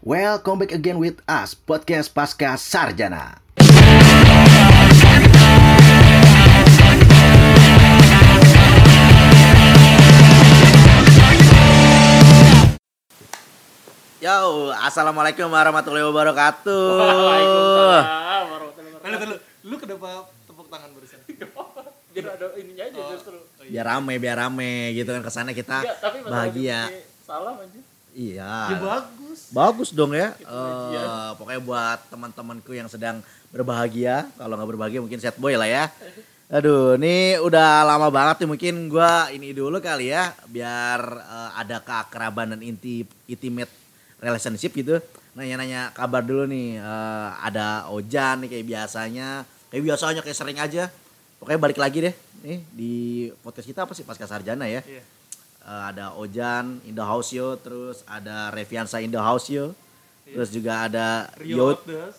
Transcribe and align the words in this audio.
Welcome 0.00 0.64
back 0.64 0.72
again 0.72 0.96
with 0.96 1.20
us, 1.28 1.52
Podcast 1.52 2.16
Pasca 2.16 2.56
Sarjana. 2.56 3.36
Yo, 14.24 14.72
assalamualaikum 14.72 15.52
warahmatullahi 15.52 16.08
wabarakatuh. 16.08 16.80
Waalaikumsalam 16.96 18.44
warahmatullahi 18.56 18.94
wabarakatuh. 18.96 19.68
lu 19.68 19.76
kenapa 19.76 20.32
tepuk 20.48 20.72
tangan 20.72 20.96
barusan? 20.96 21.20
Biar 22.16 22.40
ada 22.40 22.46
ininya 22.56 22.88
aja 22.88 23.00
justru. 23.12 23.36
Biar 23.68 23.84
rame, 23.84 24.16
biar 24.16 24.48
rame 24.48 24.96
gitu 24.96 25.12
kan 25.12 25.20
ke 25.20 25.28
sana 25.28 25.52
kita 25.52 25.84
Enggak, 25.84 26.00
tapi 26.00 26.24
masalah 26.24 26.48
bahagia. 26.48 26.80
Salah 27.20 27.60
aja. 27.60 27.89
Iya. 28.14 28.74
Ya 28.74 28.78
bagus. 28.78 29.40
Bagus 29.54 29.88
dong 29.94 30.12
ya. 30.14 30.34
Gitu. 30.34 30.50
Eh, 30.50 31.30
pokoknya 31.38 31.60
buat 31.62 31.98
teman-temanku 32.10 32.72
yang 32.74 32.88
sedang 32.90 33.22
berbahagia, 33.50 34.30
kalau 34.38 34.54
nggak 34.58 34.70
berbahagia 34.70 35.00
mungkin 35.02 35.18
sad 35.22 35.34
boy 35.38 35.54
lah 35.54 35.66
ya. 35.66 35.90
Aduh, 36.50 36.98
ini 36.98 37.38
udah 37.38 37.86
lama 37.86 38.10
banget 38.10 38.42
nih 38.42 38.48
mungkin 38.50 38.74
gua 38.90 39.30
ini 39.30 39.54
dulu 39.54 39.78
kali 39.78 40.10
ya, 40.10 40.34
biar 40.50 40.98
eh, 41.22 41.50
ada 41.54 41.78
keakraban 41.78 42.58
dan 42.58 42.60
inti 42.62 43.06
intimate 43.30 43.70
relationship 44.18 44.74
gitu. 44.74 44.98
Nanya-nanya 45.38 45.94
kabar 45.94 46.26
dulu 46.26 46.50
nih. 46.50 46.82
Eh, 46.82 47.28
ada 47.38 47.86
Ojan 47.94 48.42
nih 48.42 48.48
kayak 48.50 48.66
biasanya, 48.66 49.28
kayak 49.70 49.82
biasanya 49.86 50.20
kayak 50.26 50.38
sering 50.38 50.58
aja. 50.58 50.90
Pokoknya 51.38 51.60
balik 51.62 51.78
lagi 51.80 51.98
deh 52.10 52.14
nih 52.40 52.60
di 52.72 52.92
podcast 53.44 53.68
kita 53.68 53.84
apa 53.84 53.92
sih 53.96 54.04
Pasca 54.04 54.26
Sarjana 54.26 54.66
ya. 54.66 54.82
Iya. 54.84 55.19
Eh, 55.60 55.82
ada 55.92 56.16
Ojan 56.16 56.80
in 56.82 56.92
the 56.92 57.04
house 57.04 57.30
yo, 57.30 57.54
terus 57.54 58.00
ada 58.04 58.48
Reviansa 58.50 58.98
in 58.98 59.08
the 59.08 59.20
house 59.20 59.46
yo. 59.46 59.76
Terus 60.24 60.48
juga 60.48 60.86
ada 60.86 61.26
Rio 61.36 61.74
Outdoors. 61.74 62.16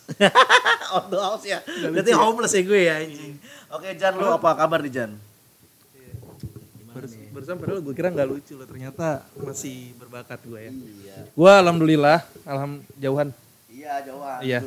on 0.91 1.05
the 1.07 1.17
house 1.17 1.45
ya. 1.45 1.59
Berarti 1.63 2.11
homeless 2.11 2.51
ya 2.51 2.61
gue 2.61 2.81
ya 2.83 2.95
anjing. 2.99 3.33
Oke 3.71 3.87
Jan 3.95 4.13
lu 4.13 4.27
apa 4.27 4.51
kabar 4.51 4.83
nih 4.83 4.91
Jan? 4.91 5.11
Barus- 6.91 7.15
Barusan 7.31 7.55
padahal 7.55 7.79
gue 7.79 7.93
kira 7.95 8.11
nggak 8.11 8.27
lucu 8.27 8.53
loh, 8.53 8.67
ternyata 8.67 9.23
masih 9.33 9.95
berbakat 9.95 10.43
gue 10.43 10.59
ya. 10.59 10.71
Iya. 10.71 11.17
Gue 11.31 11.51
alhamdulillah, 11.51 12.19
alham 12.43 12.83
jauhan. 12.99 13.31
Iya 13.71 13.93
jauhan. 14.03 14.39
Iya. 14.43 14.59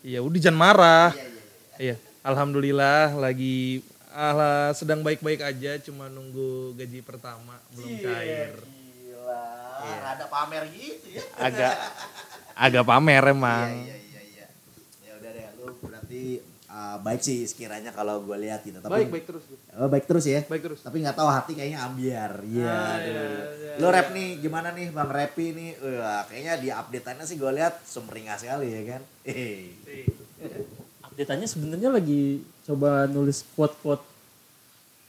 Iya, 0.00 0.18
udah 0.24 0.40
jangan 0.40 0.56
marah. 0.58 1.08
Iya 1.12 1.20
iya. 1.20 1.42
Iya, 1.76 1.94
alhamdulillah 2.24 3.12
lagi 3.14 3.84
ala 4.10 4.74
sedang 4.74 5.00
baik-baik 5.00 5.40
aja, 5.42 5.78
cuma 5.82 6.10
nunggu 6.10 6.74
gaji 6.74 7.00
pertama 7.02 7.58
belum 7.74 7.90
cair. 8.02 8.54
Gila. 8.58 9.44
Rada 10.02 10.26
pamer 10.26 10.64
gitu 10.74 11.08
ya. 11.14 11.22
Agak 11.38 11.74
agak 12.54 12.84
pamer 12.84 13.24
emang. 13.30 13.68
Iya 13.86 13.96
iya 13.96 14.20
iya. 14.26 14.46
Ya 15.06 15.12
udah 15.16 15.30
deh 15.30 15.46
lu 15.62 15.66
berarti 15.80 16.22
uh, 16.70 16.96
baik 17.02 17.22
sih 17.22 17.46
sekiranya 17.46 17.90
kalau 17.90 18.22
gue 18.22 18.36
lihat 18.38 18.62
gitu. 18.66 18.78
Tapi 18.78 18.92
Baik 18.92 19.08
baik 19.10 19.24
terus. 19.30 19.44
Oh, 19.74 19.88
baik 19.88 20.04
terus 20.06 20.24
ya. 20.26 20.40
Baik 20.46 20.62
terus. 20.66 20.80
Tapi 20.82 20.96
nggak 21.02 21.16
tahu 21.16 21.28
hati 21.30 21.52
kayaknya 21.56 21.80
ambiar. 21.86 22.32
Iya. 22.46 22.66
Ah, 22.66 22.94
aduh. 22.98 23.06
iya, 23.06 23.22
iya, 23.56 23.72
Lu 23.80 23.86
rap 23.88 24.08
nih 24.12 24.28
gimana 24.42 24.74
nih 24.74 24.92
Bang 24.92 25.10
Repi 25.10 25.46
nih? 25.54 25.70
Wah, 25.80 26.22
kayaknya 26.28 26.54
di 26.58 26.68
update-annya 26.68 27.24
sih 27.26 27.36
gue 27.38 27.50
lihat 27.54 27.80
sumringah 27.86 28.36
sekali 28.38 28.68
ya 28.70 28.82
kan. 28.96 29.02
Eh. 29.26 29.72
Update-nya 31.20 31.52
sebenarnya 31.52 31.92
lagi 31.92 32.40
coba 32.64 33.04
nulis 33.04 33.44
quote-quote 33.52 34.00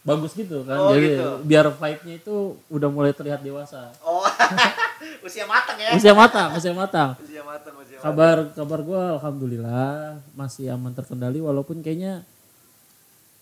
bagus 0.04 0.36
gitu 0.36 0.68
kan. 0.68 0.76
Oh, 0.76 0.92
Jadi 0.92 1.08
gitu. 1.16 1.30
biar 1.48 1.72
vibe-nya 1.72 2.16
itu 2.20 2.60
udah 2.68 2.90
mulai 2.92 3.16
terlihat 3.16 3.40
dewasa. 3.40 3.96
Oh. 4.04 4.28
Usia 5.24 5.48
matang 5.48 5.80
ya. 5.80 5.96
Usia 5.96 6.12
matang, 6.12 6.52
usia 6.52 6.76
matang. 6.76 7.16
Usia 7.16 7.40
matang, 7.48 7.74
usia 7.80 7.96
matang. 7.96 8.04
Kabar 8.04 8.38
kabar 8.52 8.80
gue 8.84 9.02
alhamdulillah 9.22 10.20
masih 10.36 10.68
aman 10.76 10.92
terkendali 10.92 11.40
walaupun 11.40 11.80
kayaknya 11.80 12.28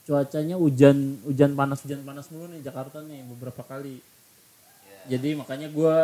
cuacanya 0.05 0.53
hujan 0.53 1.17
hujan 1.25 1.57
panas 1.57 1.81
hujan 1.81 2.05
panas 2.05 2.29
mulu 2.29 2.53
nih 2.53 2.61
Jakarta 2.61 3.01
nih 3.01 3.25
beberapa 3.33 3.65
kali. 3.65 3.97
Jadi 5.09 5.41
makanya 5.41 5.73
gue 5.73 5.97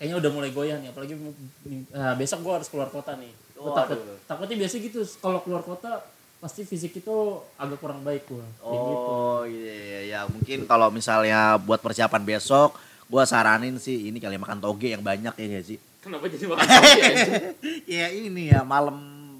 kayaknya 0.00 0.16
udah 0.24 0.30
mulai 0.32 0.50
goyah 0.56 0.80
nih 0.80 0.88
apalagi 0.88 1.20
ah, 1.92 2.16
besok 2.16 2.48
gue 2.48 2.52
harus 2.64 2.68
keluar 2.72 2.88
kota 2.88 3.12
nih. 3.12 3.44
Gua 3.58 3.72
takut 3.74 3.98
takutnya 4.22 4.56
biasa 4.58 4.74
gitu 4.78 5.00
kalau 5.16 5.40
keluar 5.40 5.62
kota 5.62 6.04
pasti 6.36 6.62
fisik 6.62 6.92
itu 6.94 7.16
agak 7.56 7.76
kurang 7.76 8.00
baik 8.00 8.24
gue. 8.24 8.44
gitu. 8.58 8.94
Oh 9.02 9.42
iya, 9.42 9.72
iya 9.72 10.00
ya 10.06 10.20
mungkin 10.26 10.64
kalau 10.64 10.88
misalnya 10.88 11.56
buat 11.58 11.80
persiapan 11.80 12.22
besok 12.22 12.76
gua 13.06 13.24
saranin 13.24 13.76
sih 13.76 14.06
ini 14.06 14.18
kali 14.18 14.36
makan 14.36 14.58
toge 14.58 14.90
yang 14.90 15.00
banyak 15.00 15.32
ya 15.32 15.46
gak 15.50 15.66
sih? 15.66 15.78
Kenapa 15.98 16.28
jadi 16.28 16.44
makan 16.46 16.66
toge 16.70 17.02
ya 17.88 18.06
ini 18.10 18.42
ya 18.48 18.60
malam 18.62 18.96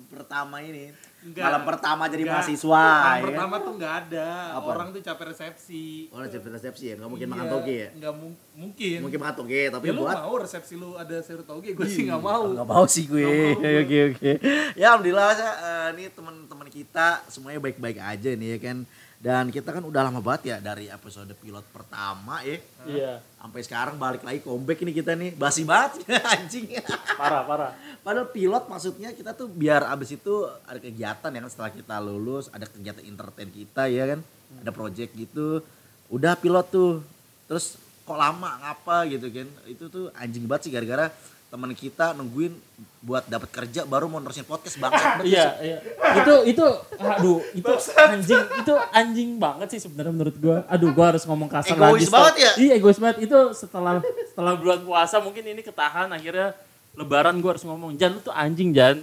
pertama 0.06 0.59
ini. 0.59 0.91
Enggak. 1.21 1.43
Malam 1.44 1.62
pertama 1.65 2.03
jadi 2.06 2.22
Enggak. 2.22 2.38
mahasiswa 2.38 2.84
Malam 2.87 3.03
ya. 3.03 3.10
kan? 3.10 3.26
pertama 3.26 3.55
tuh 3.59 3.72
nggak 3.75 3.94
ada. 4.00 4.28
Apa? 4.55 4.69
Orang 4.71 4.88
tuh 4.91 5.03
capek 5.03 5.25
resepsi. 5.26 6.06
Oh, 6.09 6.22
resepsi 6.22 6.49
resepsi 6.49 6.84
ya, 6.87 6.94
nggak 6.97 7.10
mungkin 7.10 7.28
makan 7.28 7.44
Iya, 7.44 7.53
toge 7.53 7.75
ya. 7.76 7.91
Nggak 7.93 8.15
mung- 8.15 8.38
mungkin. 8.56 8.99
Mungkin 9.05 9.21
makan 9.21 9.34
toge, 9.44 9.62
tapi 9.69 9.84
ya 9.89 9.93
lu 9.93 10.03
buat 10.03 10.17
mau 10.17 10.37
resepsi 10.41 10.75
lu 10.81 10.97
ada 10.97 11.21
sayur 11.21 11.44
toge, 11.44 11.77
gue 11.77 11.87
sih 11.87 12.09
nggak 12.09 12.22
mau. 12.25 12.49
Nggak 12.49 12.69
mau 12.69 12.84
sih 12.89 13.05
gue. 13.05 13.53
Oke 13.61 13.99
oke. 14.17 14.31
Ya 14.75 14.97
alhamdulillah 14.97 15.31
eh, 15.37 15.89
ini 16.00 16.05
teman-teman 16.09 16.69
kita 16.72 17.22
semuanya 17.28 17.61
baik-baik 17.61 18.00
aja 18.00 18.31
nih 18.33 18.49
ya 18.56 18.59
kan. 18.59 18.78
Dan 19.17 19.49
kita 19.49 19.72
kan 19.72 19.81
udah 19.81 20.06
lama 20.06 20.21
banget 20.21 20.55
ya 20.55 20.56
dari 20.61 20.93
episode 20.93 21.33
pilot 21.41 21.65
pertama 21.72 22.44
ya. 22.44 22.61
Iya, 22.84 23.12
Sampai 23.41 23.65
sekarang 23.65 23.97
balik 23.97 24.21
lagi 24.21 24.44
comeback 24.44 24.84
ini 24.84 24.93
kita 24.93 25.17
nih. 25.17 25.33
Basi 25.33 25.65
banget 25.65 26.05
anjing. 26.37 26.77
parah 27.17 27.43
parah. 27.49 27.73
Padahal 28.05 28.28
pilot 28.28 28.69
maksudnya 28.69 29.17
kita 29.17 29.33
tuh 29.33 29.49
biar 29.49 29.88
abis 29.88 30.21
itu 30.21 30.44
ada 30.69 30.78
kegiatan 30.78 31.33
ya 31.33 31.41
kan 31.43 31.50
setelah 31.50 31.73
kita 31.73 31.97
lulus 32.05 32.53
ada 32.53 32.69
kegiatan 32.69 33.03
entertain 33.09 33.50
kita 33.50 33.88
ya 33.88 34.05
kan 34.15 34.21
ada 34.62 34.71
project 34.71 35.11
gitu 35.17 35.65
udah 36.06 36.38
pilot 36.38 36.67
tuh 36.71 37.03
terus 37.50 37.75
kok 38.06 38.15
lama 38.15 38.50
ngapa 38.62 39.11
gitu 39.11 39.27
kan 39.28 39.49
itu 39.67 39.84
tuh 39.87 40.15
anjing 40.15 40.47
banget 40.47 40.62
sih 40.62 40.72
gara-gara 40.72 41.11
teman 41.47 41.71
kita 41.72 42.11
nungguin 42.12 42.55
buat 43.00 43.22
dapat 43.25 43.47
kerja 43.49 43.83
baru 43.83 44.06
mau 44.06 44.19
nerusin 44.19 44.43
podcast 44.43 44.78
banget 44.78 44.99
Iya, 45.31 45.47
iya. 45.59 45.78
Itu 46.19 46.34
itu 46.44 46.67
aduh, 46.97 47.39
itu 47.50 47.72
anjing, 47.97 48.43
itu 48.56 48.72
anjing 48.91 49.31
banget 49.39 49.69
sih 49.71 49.81
sebenarnya 49.81 50.12
menurut 50.12 50.37
gua. 50.37 50.67
Aduh, 50.67 50.91
gua 50.91 51.15
harus 51.15 51.22
ngomong 51.22 51.47
kasar 51.47 51.78
Egois 51.78 52.03
lagi. 52.03 52.11
banget 52.11 52.34
ya? 52.37 52.53
Iya, 52.59 52.72
egois 52.77 52.99
banget. 52.99 53.31
Itu 53.31 53.39
setelah 53.53 54.03
setelah 54.27 54.59
bulan 54.59 54.83
puasa 54.83 55.23
mungkin 55.23 55.47
ini 55.47 55.62
ketahan 55.62 56.11
akhirnya 56.11 56.50
lebaran 56.93 57.38
gua 57.38 57.55
harus 57.55 57.62
ngomong, 57.62 57.94
"Jan, 57.94 58.11
lu 58.11 58.21
tuh 58.21 58.34
anjing, 58.34 58.75
Jan." 58.75 58.99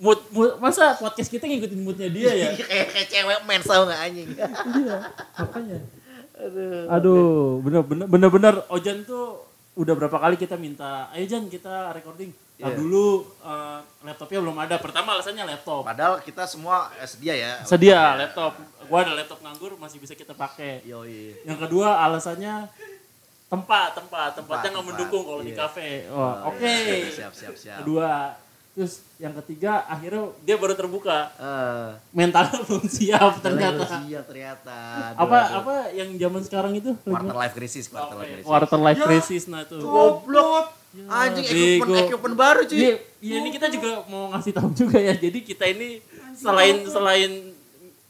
Mood, 0.00 0.24
mood- 0.30 0.56
masa 0.56 0.96
podcast 0.96 1.28
kita 1.28 1.44
ngikutin 1.44 1.80
moodnya 1.80 2.08
dia 2.08 2.32
ya? 2.32 2.48
kayak 2.58 2.86
kayak 2.90 3.08
cewek 3.08 3.38
mens 3.44 3.64
tau 3.64 3.84
gak 3.84 4.00
anjing 4.00 4.28
iya, 4.32 4.96
makanya. 5.36 5.78
Aduh 6.34 6.90
Aduh, 6.90 7.24
bener-bener 7.60 8.06
bener-bener 8.06 8.54
Ojan 8.68 9.02
tuh 9.02 9.46
udah 9.74 9.90
berapa 9.92 10.14
kali 10.14 10.34
kita 10.34 10.54
minta, 10.54 11.10
"Ayo 11.10 11.26
Jan, 11.26 11.46
kita 11.46 11.90
recording." 11.90 12.30
Nah, 12.54 12.70
Iya. 12.70 12.78
dulu 12.78 13.06
eh, 13.42 13.78
laptopnya 14.04 14.38
belum 14.38 14.54
ada. 14.56 14.78
Pertama 14.78 15.14
alasannya 15.14 15.42
laptop. 15.44 15.82
padahal 15.82 16.22
kita 16.22 16.46
semua 16.46 16.86
eh, 16.94 17.02
sedia 17.04 17.34
ya 17.34 17.52
sedia 17.62 18.14
laptop 18.14 18.54
gua 18.86 19.02
ada 19.02 19.12
laptop 19.12 19.42
nganggur 19.42 19.74
masih 19.74 19.98
bisa 19.98 20.14
kita 20.14 20.30
pakai 20.32 20.78
Yoi. 20.84 21.34
yang 21.42 21.58
kedua 21.58 21.98
alasannya 22.00 22.70
tempat 23.44 23.94
tempat 23.94 24.30
tempatnya 24.34 24.70
nggak 24.70 24.78
tempat. 24.78 24.90
mendukung 24.94 25.22
kalau 25.24 25.42
di 25.42 25.50
Iya. 25.50 25.58
kafe 25.60 25.90
oh, 26.08 26.18
Oh, 26.18 26.34
oke 26.50 26.62
iya. 26.62 27.10
siap 27.10 27.32
siap 27.34 27.54
siap 27.54 27.78
kedua 27.82 28.38
terus 28.74 29.06
yang 29.22 29.30
ketiga 29.38 29.86
akhirnya 29.86 30.34
dia 30.42 30.58
baru 30.58 30.74
terbuka. 30.74 31.30
Eh, 31.38 31.90
mentalnya 32.10 32.58
belum 32.66 32.84
siap 32.90 33.38
ternyata 33.38 33.86
ternyata. 33.86 33.96
iya 34.10 34.20
ternyata. 34.26 34.78
Aduh, 35.14 35.22
apa 35.30 35.38
aduh. 35.38 35.58
apa 35.62 35.74
yang 35.94 36.10
zaman 36.18 36.42
sekarang 36.42 36.72
itu 36.74 36.90
quarter 37.06 37.36
life 37.38 37.54
crisis 37.54 37.86
quarter 37.86 38.18
life 38.18 38.30
crisis. 38.34 38.46
Quarter 38.50 38.80
life 38.82 39.00
crisis 39.06 39.42
nah 39.46 39.62
itu 39.62 39.78
goblok. 39.78 40.66
Anjing 40.94 41.46
equipment 41.46 42.06
equipment 42.06 42.36
baru 42.38 42.62
cuy. 42.70 42.78
Iya, 42.78 42.94
iya, 43.18 43.34
ini 43.42 43.50
kita 43.50 43.66
juga 43.66 44.06
mau 44.06 44.30
ngasih 44.30 44.52
tahu 44.54 44.70
juga 44.78 44.98
ya. 45.02 45.14
Jadi 45.18 45.38
kita 45.42 45.66
ini 45.66 45.98
selain 46.34 46.86
selain 46.86 47.53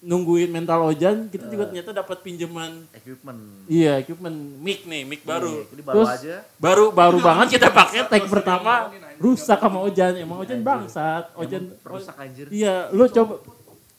nungguin 0.04 0.52
mental 0.52 0.84
ojan, 0.92 1.32
kita 1.32 1.48
juga 1.48 1.64
ternyata 1.72 1.96
dapat 1.96 2.20
pinjaman 2.20 2.84
equipment 2.92 3.40
iya 3.64 3.96
equipment 3.96 4.36
mic 4.60 4.84
nih, 4.84 5.02
mic 5.08 5.24
baru. 5.24 5.64
Ini 5.72 5.80
baru 5.80 5.96
Terus 5.96 6.10
aja. 6.12 6.36
baru 6.60 6.84
baru 6.92 7.18
banget 7.24 7.56
kita 7.56 7.72
pakai 7.72 8.04
tag 8.04 8.28
pertama 8.28 8.92
rusak 9.16 9.56
sama 9.56 9.80
ojan. 9.80 10.12
Emang 10.20 10.44
ojan 10.44 10.60
bangsat. 10.60 11.32
Ojan 11.40 11.72
perusak 11.80 12.14
anjir 12.20 12.52
Iya, 12.52 12.92
lu 12.92 13.08
coba 13.08 13.40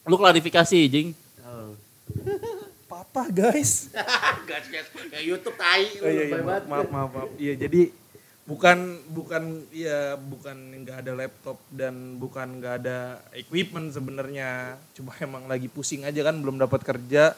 lu 0.06 0.16
klarifikasi, 0.22 0.80
Jing. 0.86 1.18
Papa 2.86 3.28
guys. 3.34 3.90
gas 4.50 4.66
gas 4.70 4.88
kayak 4.94 5.26
YouTube 5.26 5.58
tai 5.58 5.90
Oh, 6.00 6.06
iya, 6.06 6.24
iya, 6.30 6.38
maaf, 6.46 6.66
maaf, 6.70 7.10
maaf. 7.10 7.30
Iya, 7.42 7.54
jadi 7.66 7.90
bukan 8.46 9.02
bukan 9.10 9.66
ya 9.74 10.14
bukan 10.22 10.86
nggak 10.86 10.98
ada 11.02 11.12
laptop 11.18 11.58
dan 11.74 12.22
bukan 12.22 12.62
nggak 12.62 12.76
ada 12.86 13.20
equipment 13.34 13.92
sebenarnya. 13.92 14.78
Cuma 14.94 15.14
emang 15.18 15.50
lagi 15.50 15.66
pusing 15.66 16.06
aja 16.06 16.22
kan 16.22 16.38
belum 16.38 16.62
dapat 16.62 16.86
kerja. 16.86 17.34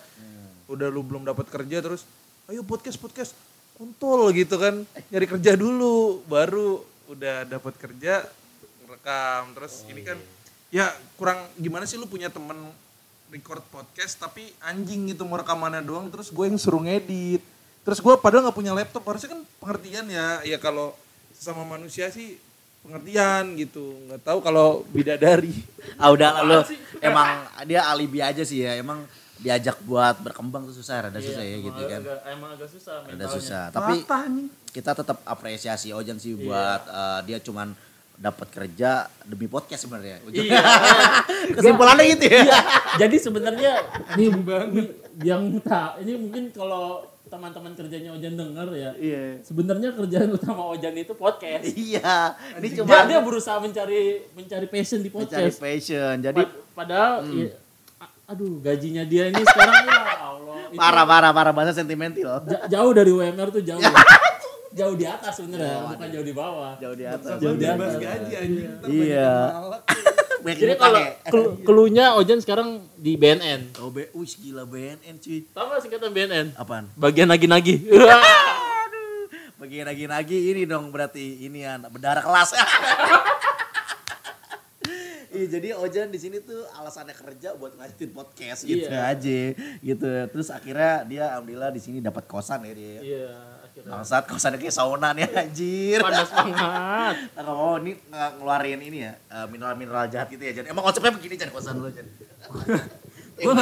Udah 0.67 0.87
lu 0.91 1.01
belum 1.03 1.23
dapat 1.23 1.47
kerja 1.47 1.79
terus 1.79 2.03
ayo 2.51 2.63
podcast 2.63 2.99
podcast 2.99 3.31
kontol 3.79 4.35
gitu 4.35 4.59
kan. 4.59 4.83
Nyari 5.11 5.25
kerja 5.31 5.55
dulu 5.55 6.23
baru 6.27 6.83
udah 7.07 7.47
dapat 7.47 7.73
kerja 7.79 8.27
rekam 8.87 9.55
terus 9.55 9.87
ini 9.87 10.03
kan 10.03 10.19
ya 10.67 10.91
kurang 11.15 11.47
gimana 11.55 11.87
sih 11.87 11.95
lu 11.95 12.07
punya 12.07 12.27
temen 12.27 12.55
record 13.31 13.63
podcast 13.71 14.19
tapi 14.19 14.51
anjing 14.63 15.11
gitu 15.11 15.23
mau 15.23 15.39
rekamannya 15.39 15.83
doang 15.83 16.11
terus 16.11 16.31
gue 16.31 16.45
yang 16.47 16.59
suruh 16.59 16.83
ngedit 16.83 17.39
terus 17.87 18.03
gue 18.03 18.13
padahal 18.19 18.51
nggak 18.51 18.57
punya 18.59 18.75
laptop 18.75 19.07
harusnya 19.07 19.31
kan 19.31 19.41
pengertian 19.63 20.11
ya 20.11 20.43
ya 20.43 20.59
kalau 20.59 20.91
sama 21.31 21.63
manusia 21.63 22.11
sih 22.11 22.35
pengertian 22.83 23.55
gitu 23.55 23.95
nggak 24.07 24.27
tahu 24.27 24.39
kalau 24.43 24.83
bidadari 24.91 25.55
Ah 26.01 26.11
udah 26.13 26.43
lo 26.45 26.61
emang 27.01 27.47
dia 27.65 27.83
alibi 27.89 28.19
aja 28.21 28.43
sih 28.45 28.61
ya. 28.63 28.77
Emang 28.77 29.03
diajak 29.37 29.77
buat 29.85 30.17
berkembang 30.21 30.65
tuh 30.65 30.75
susah, 30.77 31.09
rada 31.09 31.21
susah 31.21 31.45
ya 31.45 31.57
gitu 31.61 31.81
kan. 31.85 32.01
Agak, 32.01 32.19
emang 32.33 32.49
agak 32.57 32.69
susah 32.73 32.95
Rada 33.05 33.13
mentalnya. 33.13 33.37
susah. 33.37 33.63
Tapi 33.69 33.93
kita 34.73 34.91
tetap 34.97 35.17
apresiasi 35.25 35.93
Ojan 35.93 36.17
sih 36.17 36.33
buat 36.37 36.81
eh, 36.85 37.19
dia 37.29 37.37
cuman 37.41 37.73
dapat 38.17 38.49
kerja 38.49 39.05
demi 39.29 39.45
podcast 39.45 39.85
sebenarnya. 39.85 40.17
Iya. 40.25 40.61
Kesimpulannya 41.57 42.05
gitu 42.17 42.25
ya. 42.33 42.41
Iya, 42.45 42.59
jadi 42.97 43.17
sebenarnya 43.21 43.71
ini, 44.17 44.25
ini 44.33 44.81
yang 45.21 45.53
tak 45.61 46.01
ini 46.01 46.17
mungkin 46.17 46.49
kalau 46.49 47.05
teman-teman 47.27 47.71
kerjanya 47.73 48.09
Ojan 48.11 48.33
denger 48.33 48.67
ya. 48.71 48.91
Iya. 48.93 49.21
Sebenarnya 49.41 49.89
kerjaan 49.91 50.29
utama 50.31 50.63
Ojan 50.71 50.93
itu 50.93 51.13
podcast. 51.13 51.63
Iya. 51.67 52.33
Ini 52.57 52.65
Dia, 52.65 52.77
cuma 52.79 53.03
dia 53.03 53.19
berusaha 53.19 53.57
mencari 53.57 54.01
mencari 54.31 54.65
passion 54.65 54.99
di 54.99 55.07
mencari 55.07 55.27
podcast. 55.45 55.57
passion. 55.57 56.15
Jadi 56.17 56.41
Pad- 56.41 56.55
padahal 56.73 57.13
ya, 57.29 57.51
a- 57.97 58.13
aduh 58.27 58.59
gajinya 58.59 59.03
dia 59.03 59.27
ini 59.27 59.41
sekarang 59.41 59.75
ya 59.83 59.99
Allah. 60.19 60.55
itu 60.67 60.75
parah 60.75 61.05
parah 61.05 61.31
parah 61.31 61.53
bahasa 61.53 61.71
sentimental. 61.73 62.43
ja- 62.43 62.67
jauh 62.69 62.91
dari 62.91 63.09
UMR 63.09 63.47
tuh 63.49 63.61
jauh. 63.61 63.79
jauh 64.77 64.93
di 64.93 65.03
atas 65.03 65.33
sebenarnya, 65.33 65.89
bukan 65.89 66.07
jauh 66.11 66.21
di 66.21 66.33
bawah. 66.33 66.73
Jauh 66.77 66.93
di 66.93 67.01
atas. 67.01 67.39
Jauh 67.39 67.55
di 67.55 67.65
Bahas 67.65 67.81
atas. 67.81 67.97
gaji 67.97 68.33
anjing 68.35 68.67
Iya. 68.85 69.31
Banyak 70.47 70.57
Jadi 70.57 70.73
kalau 70.77 70.97
ya. 70.97 71.11
kelu- 71.27 71.55
keluhnya 71.67 72.05
Ojan 72.13 72.39
sekarang 72.39 72.69
di 72.95 73.13
BNN. 73.13 73.75
Oh, 73.77 73.91
be, 73.91 74.07
wih 74.09 74.31
gila 74.33 74.63
BNN 74.63 75.15
cuy. 75.17 75.43
Tahu 75.45 75.65
gak 75.67 75.81
singkatan 75.83 76.09
BNN? 76.09 76.47
Apaan? 76.55 76.87
Bagian 76.95 77.27
nagi-nagi. 77.27 77.83
Bagi 79.57 79.81
lagi-lagi 79.81 80.37
ini 80.47 80.63
dong 80.63 80.87
berarti 80.87 81.19
ini 81.41 81.61
ya 81.61 81.75
berdarah 81.81 82.21
kelas. 82.21 82.49
Iya 85.27 85.45
jadi 85.51 85.75
Ojan 85.75 86.07
di 86.07 86.17
sini 86.17 86.39
tuh 86.39 86.63
alasannya 86.73 87.11
kerja 87.11 87.51
buat 87.53 87.75
ngajutin 87.75 88.09
podcast 88.09 88.63
gitu 88.63 88.87
Iya. 88.87 89.11
aja 89.11 89.41
gitu. 89.83 90.07
Terus 90.31 90.47
akhirnya 90.49 91.03
dia 91.03 91.23
alhamdulillah 91.29 91.69
di 91.69 91.77
sini 91.77 91.99
dapat 91.99 92.25
kosan 92.25 92.63
ya 92.63 92.73
dia. 92.73 92.97
Iya. 92.97 93.29
Bangsat 93.85 94.23
kosannya 94.25 94.57
kayak 94.57 94.73
sauna 94.73 95.13
nih 95.13 95.29
anjir. 95.29 95.99
Panas 96.01 96.31
banget. 96.31 97.15
Kalau 97.37 97.53
mau 97.53 97.73
ini 97.77 97.93
nge- 97.93 98.33
ngeluarin 98.39 98.81
ini 98.81 98.97
ya 99.03 99.13
eh, 99.13 99.45
mineral-mineral 99.45 100.09
jahat 100.09 100.31
gitu 100.31 100.41
ya 100.41 100.51
Jan. 100.57 100.71
Emang 100.71 100.81
konsepnya 100.81 101.13
begini 101.13 101.35
Jan 101.35 101.51
kosan 101.53 101.77
lu 101.77 101.91
Jan. 101.91 102.07
gue 103.37 103.53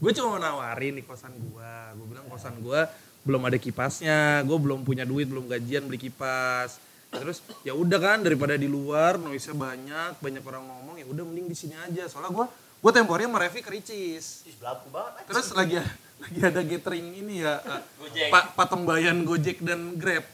gue 0.00 0.10
cuma 0.16 0.36
mau 0.36 0.40
nawarin 0.40 0.96
nih 0.96 1.04
kosan 1.04 1.36
gue 1.36 1.72
gue 2.00 2.06
bilang 2.08 2.24
kosan 2.32 2.56
gue 2.64 2.80
belum 3.28 3.42
ada 3.44 3.60
kipasnya 3.60 4.40
gue 4.40 4.56
belum 4.56 4.88
punya 4.88 5.04
duit 5.04 5.28
belum 5.28 5.52
gajian 5.52 5.84
beli 5.84 6.00
kipas 6.00 6.80
terus 7.12 7.44
ya 7.60 7.76
udah 7.76 8.00
kan 8.00 8.24
daripada 8.24 8.56
di 8.56 8.64
luar 8.64 9.20
noise 9.20 9.52
banyak 9.52 10.16
banyak 10.16 10.40
orang 10.40 10.64
ngomong 10.64 10.96
ya 10.96 11.04
udah 11.08 11.28
mending 11.28 11.44
di 11.44 11.56
sini 11.56 11.76
aja 11.76 12.08
soalnya 12.08 12.32
gue 12.32 12.46
gue 12.80 12.90
tempo 12.92 13.12
hari 13.12 13.28
sama 13.28 13.38
Revi 13.40 13.60
ke 13.60 13.70
Ricis 13.72 14.48
Belaku 14.56 14.88
banget. 14.88 15.28
terus 15.28 15.46
lagi 15.52 15.76
lagi 16.18 16.40
ada 16.42 16.60
gathering 16.60 17.06
ini 17.14 17.34
ya 17.40 17.58
eh, 17.58 17.80
Gojek. 17.96 18.28
pa- 18.28 18.48
patembayan 18.54 19.22
Gojek 19.22 19.60
dan 19.60 19.94
Grab 19.94 20.24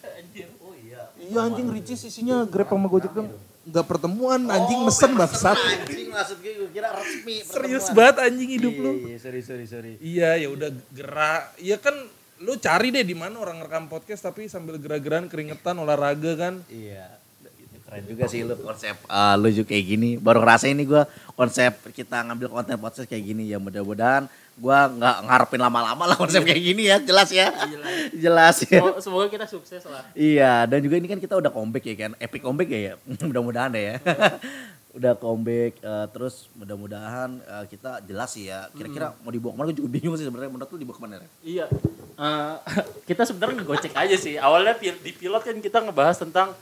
Oh 0.61 0.75
iya. 0.77 1.11
iya 1.19 1.39
anjing 1.43 1.69
Ricis 1.69 2.01
isinya 2.03 2.43
Grab 2.45 2.67
sama 2.67 2.87
Gojek 2.87 3.13
dong 3.13 3.29
nggak 3.63 3.87
pertemuan 3.87 4.43
anjing 4.49 4.81
mesen 4.81 5.13
bangsat 5.13 5.55
Anjing 5.55 6.11
maksud 6.11 6.39
gue 6.39 6.53
gue 6.57 6.71
kira 6.73 6.91
resmi. 6.93 7.43
serius 7.43 7.87
banget 7.91 8.17
anjing 8.25 8.51
hidup 8.53 8.73
Iya, 8.73 8.83
lu 8.83 8.93
Iya, 9.05 9.17
sorry 9.21 9.41
sorry 9.41 9.67
sorry. 9.67 9.93
Iya 9.99 10.31
ya 10.37 10.49
udah 10.49 10.67
gerak. 10.91 11.43
Iya 11.57 11.77
kan 11.79 11.95
lu 12.39 12.59
cari 12.59 12.91
deh 12.91 13.03
di 13.03 13.15
mana 13.15 13.39
orang 13.39 13.59
rekam 13.61 13.87
podcast 13.87 14.19
tapi 14.21 14.47
sambil 14.47 14.75
gerak-geran 14.77 15.27
keringetan 15.27 15.79
olahraga 15.79 16.35
kan. 16.37 16.55
Iya. 16.67 17.07
Keren 17.85 18.03
juga 18.05 18.25
sih 18.27 18.43
lu 18.43 18.57
konsep 18.57 18.99
eh, 18.99 19.35
lu 19.37 19.49
juga 19.49 19.69
kayak 19.69 19.85
gini. 19.87 20.11
Baru 20.17 20.41
ngerasa 20.41 20.67
ini 20.67 20.83
gua 20.83 21.07
konsep 21.33 21.71
kita 21.89 22.19
ngambil 22.25 22.51
konten 22.51 22.75
podcast 22.77 23.07
kayak 23.07 23.23
gini 23.25 23.47
ya 23.47 23.59
mudah-mudahan 23.59 24.27
gua 24.61 24.89
nggak 24.89 25.17
ngarepin 25.29 25.61
lama-lama 25.61 26.05
lah 26.05 26.17
konsep 26.17 26.45
kayak 26.45 26.61
gini 26.61 26.89
ya 26.93 26.97
jelas 27.01 27.29
ya. 27.33 27.49
Jelas. 28.13 28.57
Ya. 28.69 28.81
Semoga, 28.81 29.01
semoga 29.01 29.27
kita 29.33 29.47
sukses 29.49 29.83
lah. 29.89 30.05
iya 30.13 30.69
dan 30.69 30.85
juga 30.85 31.01
ini 31.01 31.09
kan 31.09 31.19
kita 31.19 31.41
udah 31.41 31.49
comeback 31.49 31.85
ya 31.89 31.97
kan 31.97 32.13
epic 32.21 32.41
comeback 32.45 32.69
ya 32.69 32.81
ya? 32.81 32.93
Mudah-mudahan 33.29 33.73
deh 33.73 33.83
ya 33.83 33.95
udah 34.93 35.17
comeback 35.17 35.81
eh, 35.81 36.07
terus 36.13 36.53
mudah-mudahan 36.53 37.41
eh, 37.41 37.65
kita 37.73 38.05
jelas 38.05 38.29
sih 38.37 38.53
ya. 38.53 38.69
Kira-kira 38.77 39.17
mau 39.25 39.33
dibawa 39.33 39.53
ke 39.53 39.59
mana? 39.59 39.67
Gue 39.73 39.77
juga 39.81 39.91
bingung 39.91 40.17
sih 40.21 40.27
sebenarnya. 40.29 40.53
Menurut 40.53 40.69
lu 40.69 40.79
dibawa 40.79 40.97
ke 40.97 41.03
mana 41.03 41.13
ya 41.17 41.29
Iya. 41.43 41.67
Eh, 42.21 42.55
kita 43.09 43.23
sebenarnya 43.25 43.65
ngegocek 43.65 43.93
aja 43.97 44.17
sih. 44.21 44.37
Awalnya 44.37 44.77
di 44.79 45.13
pilot 45.17 45.43
kan 45.43 45.57
kita 45.65 45.79
ngebahas 45.81 46.17
tentang 46.21 46.53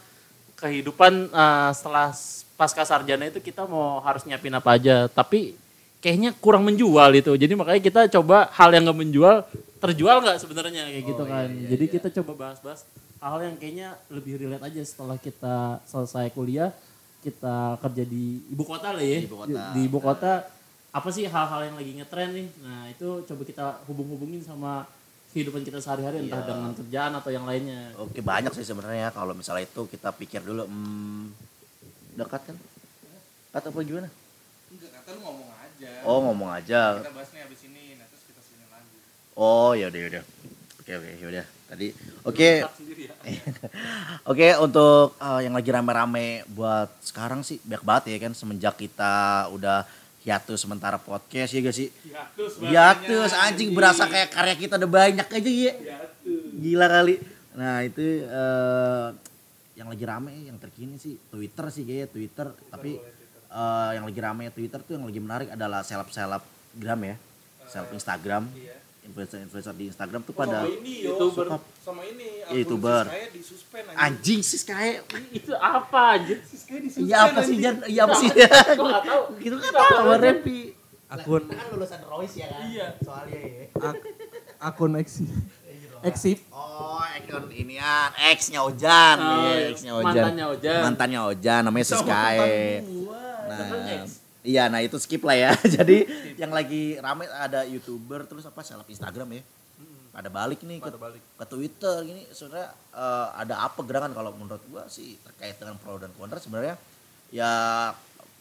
kehidupan 0.63 1.27
eh, 1.27 1.71
setelah 1.75 2.15
pasca 2.55 2.85
sarjana 2.87 3.27
itu 3.27 3.41
kita 3.43 3.67
mau 3.67 3.99
harus 4.07 4.23
nyiapin 4.23 4.55
apa 4.55 4.79
aja. 4.79 5.11
Tapi 5.11 5.59
kayaknya 6.01 6.31
kurang 6.41 6.65
menjual 6.67 7.11
itu. 7.15 7.33
Jadi 7.37 7.53
makanya 7.55 7.83
kita 7.85 8.01
coba 8.21 8.49
hal 8.57 8.73
yang 8.73 8.89
nggak 8.89 9.01
menjual 9.01 9.37
terjual 9.81 10.17
nggak 10.21 10.37
sebenarnya 10.41 10.83
kayak 10.91 11.05
gitu 11.07 11.23
kan. 11.25 11.49
Jadi 11.49 11.85
kita 11.89 12.09
coba 12.21 12.33
bahas-bahas 12.37 12.85
hal 13.21 13.39
yang 13.45 13.55
kayaknya 13.61 13.89
lebih 14.09 14.41
relate 14.41 14.65
aja 14.65 14.81
setelah 14.81 15.21
kita 15.21 15.85
selesai 15.85 16.33
kuliah 16.33 16.73
kita 17.21 17.77
kerja 17.85 18.05
di 18.09 18.41
ibu 18.49 18.65
kota 18.65 18.97
lah 18.97 19.05
ya 19.05 19.21
Di 19.21 19.29
ibu 19.29 19.37
kota. 19.45 19.63
di 19.77 19.81
ibu 19.85 19.99
kota 20.01 20.33
apa 20.91 21.09
sih 21.13 21.29
hal-hal 21.29 21.61
yang 21.69 21.77
lagi 21.77 21.93
ngetren 22.01 22.33
nih 22.33 22.49
nah 22.65 22.89
itu 22.89 23.09
coba 23.29 23.43
kita 23.45 23.65
hubung-hubungin 23.85 24.41
sama 24.41 24.89
kehidupan 25.31 25.63
kita 25.63 25.79
sehari-hari 25.79 26.27
entah 26.27 26.43
dengan 26.43 26.75
kerjaan 26.75 27.13
atau 27.15 27.31
yang 27.31 27.47
lainnya 27.47 27.95
Oke 28.01 28.19
banyak 28.25 28.51
sih 28.57 28.67
sebenarnya 28.67 29.09
ya. 29.09 29.11
kalau 29.15 29.37
misalnya 29.37 29.69
itu 29.69 29.85
kita 29.87 30.11
pikir 30.17 30.43
dulu 30.43 30.67
hmm, 30.67 31.25
dekat 32.19 32.51
kan? 32.51 32.57
Dekat 33.53 33.63
apa 33.71 33.79
gimana? 33.87 34.09
Enggak 34.75 34.91
kata 34.91 35.09
lu 35.15 35.21
ngomong 35.23 35.49
aja. 35.81 36.05
Oh 36.05 36.19
ngomong 36.21 36.51
aja. 36.53 37.01
Kita 37.01 37.13
bahasnya 37.17 37.41
habis 37.49 37.61
ini, 37.65 37.97
nah 37.97 38.07
terus 38.13 38.25
kita 38.29 38.41
sini 38.45 38.65
lagi. 38.69 38.97
Oh 39.33 39.73
ya 39.73 39.89
udah 39.89 40.01
udah. 40.13 40.25
Oke 40.85 40.93
oke 40.93 41.11
ya 41.17 41.27
udah. 41.33 41.47
Tadi 41.71 41.87
oke 42.27 42.51
ya 42.67 42.67
oke 44.31 44.49
untuk 44.59 45.15
eh, 45.23 45.41
yang 45.47 45.55
lagi 45.55 45.71
rame-rame 45.71 46.43
buat 46.51 46.91
sekarang 46.99 47.47
sih 47.47 47.63
banyak 47.63 47.85
banget 47.87 48.05
ya 48.11 48.19
kan 48.27 48.33
semenjak 48.35 48.75
kita 48.75 49.47
udah 49.55 49.87
hiatus 50.27 50.67
sementara 50.67 50.99
podcast 51.01 51.55
ya 51.55 51.61
gak 51.63 51.77
sih? 51.79 51.89
hiatus 52.05 52.61
Hiatus 52.61 53.33
anjing 53.39 53.71
berasa 53.73 54.05
kayak 54.05 54.35
karya 54.35 54.57
kita 54.59 54.75
udah 54.77 54.91
banyak 54.91 55.29
aja 55.31 55.51
ya. 55.51 55.73
Gila 56.61 56.87
kali. 56.91 57.15
Nah 57.57 57.87
itu 57.87 58.27
eh, 58.27 59.09
yang 59.79 59.89
lagi 59.89 60.05
rame 60.05 60.35
yang 60.45 60.59
terkini 60.61 61.01
sih 61.01 61.17
Twitter 61.31 61.71
sih 61.73 61.87
kayaknya 61.87 62.09
Twitter. 62.11 62.47
Tapi 62.69 63.20
eh, 63.51 63.91
yang 63.93 64.05
lagi 64.05 64.21
rame 64.21 64.45
Twitter 64.51 64.81
tuh 64.81 64.95
yang 64.95 65.05
lagi 65.05 65.19
menarik 65.19 65.49
adalah 65.51 65.83
seleb-selebgram 65.83 67.01
ya. 67.05 67.17
Seleb 67.67 67.91
Instagram. 67.93 68.45
Influencer-influencer 69.01 69.75
di 69.75 69.85
Instagram 69.87 70.21
tuh 70.21 70.31
pada 70.31 70.63
ini 70.63 71.03
yo, 71.03 71.17
YouTuber. 71.17 71.59
sama 71.81 72.05
ini 72.05 72.47
Iya, 72.47 72.63
YouTuber. 72.63 73.05
Saya 73.07 73.27
di 73.29 73.41
suspend 73.41 73.87
anjing 73.91 74.39
sih 74.39 74.61
kayak 74.61 75.03
itu 75.33 75.51
apa 75.51 76.15
anjir 76.15 76.39
Iya 76.95 77.17
apa 77.27 77.41
sih 77.43 77.57
Jan? 77.59 77.77
Iya 77.87 78.07
apa 78.07 78.15
sih? 78.15 78.29
Gua 78.31 78.87
nggak 78.87 79.05
tahu. 79.05 79.23
Gitu 79.43 79.55
kan 79.57 79.71
sama 79.73 80.15
Repi. 80.15 80.59
akun 81.09 81.43
Kan 81.43 81.67
lulusan 81.75 82.01
Royce 82.07 82.37
ya 82.37 82.47
kan? 82.47 82.61
Iya. 82.63 82.87
Soalnya 83.03 83.39
ya. 83.41 83.65
ak- 83.75 84.05
akun 84.63 84.93
eksi. 84.95 85.25
Eksip. 86.01 86.39
Oh, 86.49 87.03
akun 87.03 87.51
inian, 87.51 88.09
ex-nya 88.31 88.63
Ojan. 88.63 89.17
Oh, 89.19 89.43
Iya, 89.43 89.51
iya. 89.51 89.67
ex-nya 89.69 89.93
Ojan. 89.93 90.07
Mantannya 90.07 90.45
Ojan. 90.47 90.81
Mantannya 90.81 91.21
Ojan 91.27 91.61
namanya 91.63 91.87
Siskae. 91.89 92.85
Nah, 93.53 93.67
iya, 94.43 94.63
nah 94.67 94.79
itu 94.79 94.97
skip 94.97 95.21
lah 95.21 95.35
ya. 95.35 95.51
Jadi 95.77 95.97
yang 96.37 96.51
lagi 96.51 96.97
rame 96.97 97.27
ada 97.27 97.63
YouTuber 97.65 98.25
terus 98.25 98.45
apa 98.45 98.61
seleb 98.61 98.87
Instagram 98.87 99.29
ya. 99.33 99.43
Pada 100.11 100.27
balik 100.27 100.61
nih 100.61 100.83
ke, 100.83 100.91
ke 101.37 101.45
Twitter 101.47 101.95
gini 102.03 102.27
sebenarnya 102.29 102.69
eh, 102.91 103.29
ada 103.37 103.55
apa 103.63 103.81
gerangan 103.81 104.11
kalau 104.11 104.31
menurut 104.33 104.59
gua 104.67 104.83
sih 104.87 105.15
terkait 105.21 105.55
dengan 105.55 105.77
pro 105.77 105.97
dan 105.97 106.11
kontra 106.13 106.37
sebenarnya 106.37 106.75
ya 107.31 107.51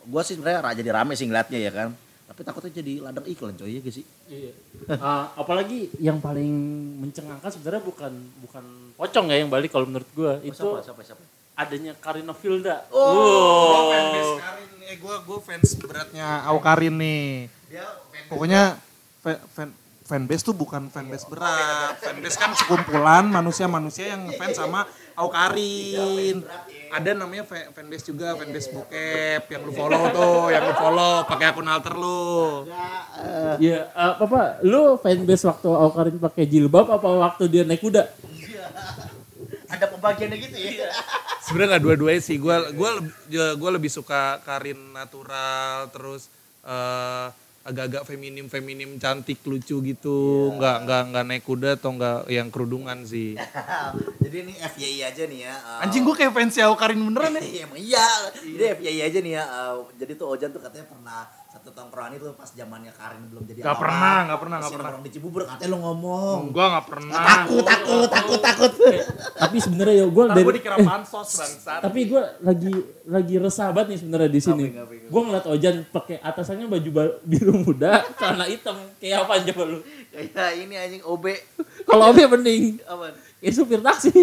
gua 0.04 0.22
sih 0.22 0.34
sebenarnya 0.34 0.60
ra- 0.60 0.74
jadi 0.74 0.90
rame 0.92 1.14
sih 1.14 1.26
ngeliatnya 1.26 1.60
ya 1.60 1.72
kan. 1.72 1.90
Tapi 2.26 2.42
takutnya 2.42 2.72
jadi 2.72 2.94
ladang 3.02 3.26
iklan 3.26 3.54
coy 3.54 3.70
ya 3.70 3.82
gak 3.82 3.90
sih? 3.92 4.06
Iya. 4.26 4.54
Ah, 4.96 5.34
apalagi 5.36 5.90
yang 5.98 6.18
paling 6.18 6.50
mencengangkan 7.00 7.50
sebenarnya 7.50 7.82
bukan 7.82 8.14
bukan 8.40 8.64
pocong 8.96 9.30
ya 9.30 9.42
yang 9.42 9.50
balik 9.50 9.70
kalau 9.70 9.86
menurut 9.86 10.10
gua 10.14 10.38
itu 10.40 10.54
siapa 10.56 10.82
siapa 10.82 11.02
siapa? 11.04 11.24
adanya 11.54 11.92
Karina 11.94 12.32
Filda. 12.32 12.88
Oh, 12.88 13.92
Karin 13.92 14.06
nih. 14.16 14.79
Eh, 14.90 14.98
gue 14.98 15.16
gue 15.22 15.40
fans 15.40 15.70
beratnya 15.78 16.42
Aukarin 16.50 16.98
nih. 16.98 17.46
Dia 17.70 17.86
Pokoknya 18.26 18.74
fa- 19.22 19.38
fan 19.48 19.70
fanbase 20.02 20.42
tuh 20.42 20.58
bukan 20.58 20.90
fanbase 20.90 21.30
berat. 21.30 22.02
Fanbase 22.02 22.34
kan 22.34 22.58
sekumpulan 22.58 23.30
manusia-manusia 23.30 24.10
yang 24.10 24.26
ngefans 24.26 24.58
sama 24.58 24.90
Aukarin. 25.14 26.42
Ada 26.90 27.14
namanya 27.14 27.46
fa- 27.46 27.70
fanbase 27.70 28.10
juga, 28.10 28.34
fanbase 28.34 28.74
bokep 28.74 29.46
yang 29.46 29.62
lu 29.62 29.72
follow 29.72 30.10
tuh, 30.10 30.50
yang 30.50 30.66
lu 30.66 30.74
follow 30.74 31.22
pakai 31.24 31.54
akun 31.54 31.70
alter 31.70 31.94
lu. 31.94 32.66
Eh, 33.62 33.86
apa 33.94 34.58
lu 34.66 34.98
fanbase 34.98 35.46
waktu 35.46 35.70
Aukarin 35.70 36.18
pakai 36.18 36.50
jilbab 36.50 36.90
apa 36.90 37.06
waktu 37.06 37.46
dia 37.46 37.62
naik 37.62 37.78
kuda? 37.80 38.10
Ada 39.70 39.86
pembagiannya 39.88 40.38
gitu 40.40 40.58
ya. 40.58 40.90
Sebenarnya 41.40 41.78
nggak 41.78 41.84
dua-duanya 41.86 42.22
sih. 42.22 42.36
Gue 42.36 42.54
gua, 42.74 42.90
gua, 43.26 43.46
gua 43.56 43.70
lebih 43.72 43.88
suka 43.88 44.42
Karin 44.42 44.92
natural, 44.92 45.88
terus 45.90 46.28
eh, 46.62 47.28
agak-agak 47.60 48.02
feminim 48.04 48.48
feminim 48.48 48.98
cantik 48.98 49.44
lucu 49.44 49.78
gitu 49.84 50.18
nggak 50.58 50.78
nggak 50.88 51.02
nggak 51.12 51.24
naik 51.28 51.44
kuda 51.44 51.76
atau 51.76 51.92
nggak 51.92 52.26
yang 52.32 52.48
kerudungan 52.50 53.04
sih 53.04 53.36
Jadi 54.24 54.36
ini 54.42 54.54
FYI 54.56 55.00
aja 55.04 55.24
nih 55.26 55.40
ya. 55.44 55.54
eh, 55.54 55.84
anjing 55.86 56.02
gue 56.02 56.16
kayak 56.16 56.34
fans 56.34 56.56
Yao 56.56 56.74
Karin 56.74 56.98
beneran 56.98 57.36
ya 57.36 57.42
Iya, 57.46 57.62
emang 57.66 57.80
iya. 57.80 58.08
Jadi 58.34 58.64
FYI 58.80 59.00
aja 59.04 59.20
nih 59.20 59.34
ya. 59.36 59.44
eh, 59.44 59.74
jadi 59.98 60.12
tuh 60.16 60.28
Ojan 60.30 60.50
tuh 60.50 60.62
katanya 60.62 60.88
pernah 60.88 61.22
satu 61.50 61.74
tongkrongan 61.74 62.14
itu 62.14 62.30
pas 62.32 62.46
zamannya 62.48 62.94
Karin 62.94 63.26
belum 63.26 63.42
jadi 63.44 63.60
Nggak 63.60 63.74
apa-apa. 63.74 63.84
pernah, 63.84 64.18
nggak 64.22 64.40
pernah, 64.40 64.56
nggak 64.56 64.62
Masih 64.62 64.70
pernah. 64.72 64.86
nongkrong 64.88 65.02
di 65.02 65.12
Cibubur 65.12 65.42
katanya 65.44 65.66
lu 65.66 65.78
ngomong. 65.80 66.40
gue 66.48 66.66
nggak 66.68 66.86
pernah 66.86 67.14
Takut, 67.20 67.64
takut, 67.64 68.08
takut, 68.08 68.40
takut. 68.40 68.72
Tapi 69.36 69.58
sebenarnya 69.58 69.96
ya 69.96 70.06
gue 70.06 70.24
dari 70.30 70.44
gue 70.44 70.56
dikira 70.56 70.78
pansos 70.80 71.30
bangsat 71.32 71.80
tapi 71.82 72.00
gue 72.06 72.22
lagi 72.40 72.72
lagi 73.04 73.36
resah 73.36 73.68
banget 73.70 73.88
nih 73.88 74.00
sebenarnya 74.00 74.30
di 74.30 74.40
sini. 74.40 74.66
Gue 75.10 75.22
ngeliat 75.24 75.46
Ojan 75.48 75.76
pakai 75.86 76.18
atasannya 76.20 76.66
baju 76.68 76.90
ba- 76.92 77.18
biru 77.24 77.54
muda, 77.56 77.92
celana 78.20 78.46
hitam. 78.46 78.78
Kayak 78.96 79.26
apa 79.26 79.34
coba 79.44 79.64
lu? 79.68 79.80
Kayak 80.12 80.54
ini 80.56 80.76
anjing 80.76 81.02
OB. 81.02 81.26
Kalau 81.84 82.04
Obe 82.08 82.30
mending, 82.30 82.78
Aman. 82.86 83.10
ya 83.38 83.50
supir 83.50 83.82
taksi. 83.82 84.14
Iya, 84.14 84.22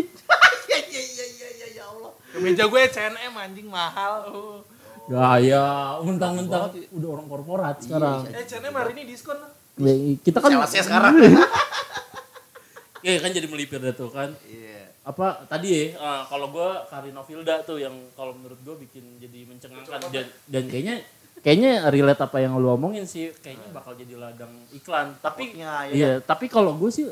iya, 0.87 1.02
iya, 1.02 1.26
iya, 1.26 1.49
iya, 1.52 1.66
ya 1.75 1.85
Allah. 1.88 2.14
kemeja 2.30 2.64
gue 2.64 2.83
CNM 2.87 3.35
anjing 3.35 3.66
mahal 3.66 4.62
Gaya, 5.06 5.66
mentang-mentang 6.02 6.75
udah 6.90 7.08
orang 7.08 7.26
korporat 7.26 7.76
sekarang. 7.78 8.26
eh 8.28 8.42
CNM 8.42 8.75
hari 8.75 8.90
ini 8.94 9.02
diskon 9.06 9.38
Ya, 9.76 9.92
kita 10.18 10.40
kan 10.40 10.50
Salesnya 10.50 10.82
sekarang. 10.82 11.14
ya 13.06 13.20
kan 13.20 13.30
jadi 13.30 13.44
melipir 13.44 13.76
dah 13.76 13.92
tuh 13.92 14.08
kan. 14.08 14.32
Iya. 14.42 14.88
Apa 15.04 15.46
tadi 15.46 15.68
ya 15.68 15.94
eh, 15.94 16.22
kalau 16.26 16.48
gue 16.48 16.68
Karina 16.88 17.22
Vilda 17.22 17.62
tuh 17.62 17.78
yang 17.78 17.94
kalau 18.12 18.32
menurut 18.32 18.58
gue 18.58 18.75
bikin 18.82 19.20
jadi 19.20 19.46
mencengangkan 19.46 20.00
dan, 20.10 20.26
dan 20.48 20.64
kayaknya 20.66 20.96
kayaknya 21.38 21.86
relate 21.86 22.18
apa 22.18 22.40
yang 22.40 22.56
lu 22.56 22.72
omongin 22.72 23.04
sih 23.04 23.30
kayaknya 23.36 23.68
bakal 23.70 23.92
jadi 23.94 24.16
ladang 24.16 24.50
iklan. 24.72 25.14
Tapi 25.20 25.54
Takutnya, 25.54 25.72
ya 25.86 25.92
iya, 25.92 26.10
tapi 26.18 26.48
kalau 26.48 26.72
gue 26.75 26.88
sih 26.88 27.06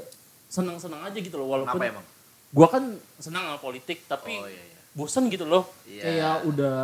senang-senang 0.48 1.04
aja 1.04 1.14
gitu 1.14 1.36
loh 1.36 1.52
walaupun 1.52 1.76
Kenapa 1.76 2.00
emang? 2.00 2.06
gue 2.48 2.66
kan 2.66 2.84
senang 3.20 3.44
sama 3.44 3.58
politik 3.60 4.08
tapi 4.08 4.34
Oh 4.34 4.48
iya, 4.48 4.56
iya. 4.56 4.78
bosan 4.90 5.28
gitu 5.28 5.44
loh. 5.44 5.68
Iya. 5.84 6.02
Kayak 6.02 6.36
udah 6.48 6.78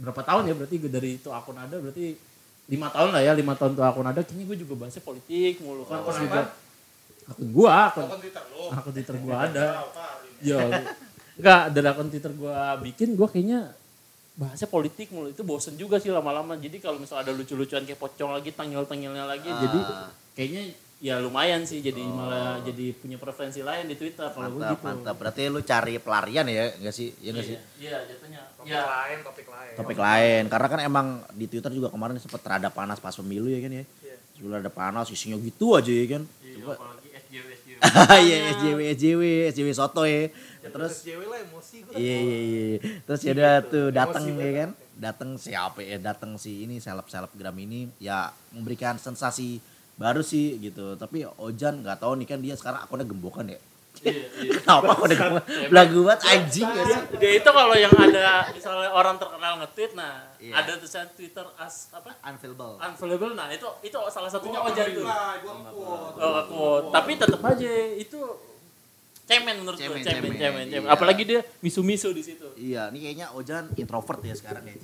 berapa 0.00 0.20
tahun 0.26 0.50
ya 0.50 0.54
berarti 0.58 0.76
dari 0.90 1.10
itu 1.22 1.30
akun 1.30 1.54
ada 1.54 1.76
berarti 1.78 2.18
lima 2.64 2.88
tahun 2.88 3.12
lah 3.12 3.22
ya 3.22 3.32
lima 3.36 3.52
tahun 3.54 3.76
tuh 3.76 3.84
akun 3.84 4.06
ada. 4.08 4.20
Kayaknya 4.24 4.44
gue 4.48 4.58
juga 4.64 4.74
bahasnya 4.80 5.02
politik 5.04 5.60
mulu 5.60 5.84
kan. 5.84 6.00
Terus 6.02 6.18
juga 6.24 6.40
akun 7.24 7.48
gua 7.52 7.72
akun 7.92 8.20
Twitter 8.20 8.44
lo 8.52 8.64
akun 8.72 8.92
Twitter 8.92 9.16
gua 9.20 9.36
ada. 9.48 9.66
Ya 10.40 10.60
enggak 11.36 11.62
dari 11.72 11.86
akun 11.88 12.08
Twitter 12.08 12.32
gua 12.36 12.76
bikin 12.80 13.08
gua 13.16 13.28
kayaknya 13.28 13.72
bahasnya 14.34 14.68
politik 14.68 15.12
mulu. 15.14 15.30
Itu 15.30 15.46
bosen 15.46 15.78
juga 15.78 16.02
sih 16.02 16.10
lama-lama. 16.10 16.58
Jadi 16.58 16.82
kalau 16.82 16.98
misal 16.98 17.22
ada 17.22 17.30
lucu-lucuan 17.30 17.86
kayak 17.86 18.00
pocong 18.00 18.34
lagi 18.34 18.50
tangil-tangilnya 18.50 19.24
lagi 19.28 19.46
jadi 19.46 19.78
Ah. 19.78 20.10
kayaknya 20.34 20.74
ya 21.04 21.20
lumayan 21.20 21.68
sih 21.68 21.84
jadi 21.84 22.00
malah 22.00 22.64
jadi 22.64 22.96
punya 22.96 23.20
preferensi 23.20 23.60
lain 23.60 23.92
di 23.92 23.96
Twitter 24.00 24.24
kalau 24.32 24.56
gue 24.56 24.64
Mantap, 24.64 24.72
gitu 24.80 24.84
mantap. 24.88 25.14
Berarti 25.20 25.40
lu 25.52 25.60
cari 25.60 26.00
pelarian 26.00 26.48
ya, 26.48 26.72
enggak 26.80 26.94
sih? 26.96 27.12
Iya 27.20 27.30
enggak 27.36 27.44
sih? 27.44 27.56
iya 27.76 27.96
jatuhnya 28.08 28.40
topik 28.56 28.72
ya 28.72 28.80
lain 28.88 29.18
topik 29.20 29.46
lain 29.52 29.74
Topik 29.76 29.98
lain. 30.00 30.42
Karena 30.48 30.66
kan 30.72 30.80
emang 30.80 31.06
di 31.36 31.44
Twitter 31.44 31.68
juga 31.76 31.92
kemarin 31.92 32.16
sempat 32.16 32.40
terada 32.40 32.72
panas 32.72 33.04
pas 33.04 33.12
pemilu 33.12 33.52
ya 33.52 33.60
kan 33.60 33.84
ya. 33.84 33.84
Iya. 33.84 34.16
Sebelum 34.32 34.56
ada 34.64 34.72
panas 34.72 35.12
isinya 35.12 35.36
gitu 35.36 35.76
aja 35.76 35.92
ya 35.92 36.06
kan. 36.08 36.22
Iya, 36.40 36.56
Coba 36.56 36.72
apalagi 36.80 37.08
SJW 37.12 37.46
SJW 37.52 37.78
Iya, 38.24 38.36
SJW, 38.56 38.80
SJW, 38.96 39.22
SJW 39.52 39.68
soto 39.76 40.02
ya. 40.08 40.32
Terus 40.64 40.92
SJW 41.04 41.20
lah 41.28 41.38
emosi 41.44 41.76
gue 41.84 41.94
Iya 42.00 42.16
iya 42.16 42.38
iya. 42.40 42.64
Terus 43.04 43.20
ya 43.20 43.32
udah 43.36 43.54
tuh 43.60 43.86
datang 43.92 44.24
ya 44.24 44.52
kan. 44.56 44.70
Datang 44.96 45.30
siapa 45.36 45.84
ya? 45.84 46.00
Datang 46.00 46.40
si 46.40 46.64
ini 46.64 46.80
seleb 46.80 47.04
selebgram 47.12 47.60
ini 47.60 47.92
ya 48.00 48.32
memberikan 48.56 48.96
sensasi 48.96 49.73
baru 49.96 50.20
sih 50.20 50.58
gitu. 50.58 50.94
Tapi 50.94 51.22
Ojan 51.36 51.80
nggak 51.80 51.98
tahu 51.98 52.16
nih 52.16 52.26
kan 52.26 52.38
dia 52.38 52.54
sekarang 52.54 52.80
akunnya 52.80 53.04
gembokan 53.04 53.46
ya. 53.46 53.60
iya 53.96 54.10
iya 54.36 54.50
Kenapa 54.58 54.90
akunnya 54.90 55.16
gembokan? 55.16 55.44
Belagu 55.66 55.98
banget 56.02 56.20
anjing 56.26 56.66
ya 56.66 56.82
sih. 56.84 57.00
dia 57.14 57.30
itu 57.36 57.46
kalau 57.48 57.72
yang 57.72 57.94
ada 57.94 58.26
misalnya 58.50 58.90
orang 58.90 59.16
terkenal 59.16 59.52
nge-tweet 59.60 59.92
nah 59.94 60.34
Iya. 60.36 60.52
ada 60.52 60.76
tulisan 60.76 61.08
Twitter 61.10 61.46
as 61.56 61.88
apa 61.88 62.10
Unfillable. 62.20 62.76
unavailable 62.76 63.32
nah 63.32 63.48
itu 63.48 63.64
itu 63.80 63.96
salah 64.08 64.28
satunya 64.28 64.58
Ojan 64.58 64.92
tuh 64.92 65.00
gue 65.00 65.14
quote 65.72 66.20
oh, 66.20 66.42
quote. 66.44 66.86
tapi 66.90 67.16
tetap 67.16 67.40
aja 67.40 67.70
itu 67.96 68.18
cemen 69.24 69.56
menurut 69.56 69.78
gue 69.78 69.88
Cemen, 69.88 70.04
cemen 70.04 70.20
cemen, 70.20 70.36
cemen 70.36 70.64
cemen 70.68 70.84
iya. 70.84 70.92
apalagi 70.92 71.22
dia 71.24 71.40
misu-misu 71.62 72.10
di 72.10 72.20
situ 72.20 72.44
Iya, 72.54 72.92
ini 72.92 72.98
kayaknya 73.00 73.32
Ojan 73.32 73.72
introvert 73.74 74.20
ya 74.20 74.34
sekarang 74.34 74.66
ya 74.66 74.76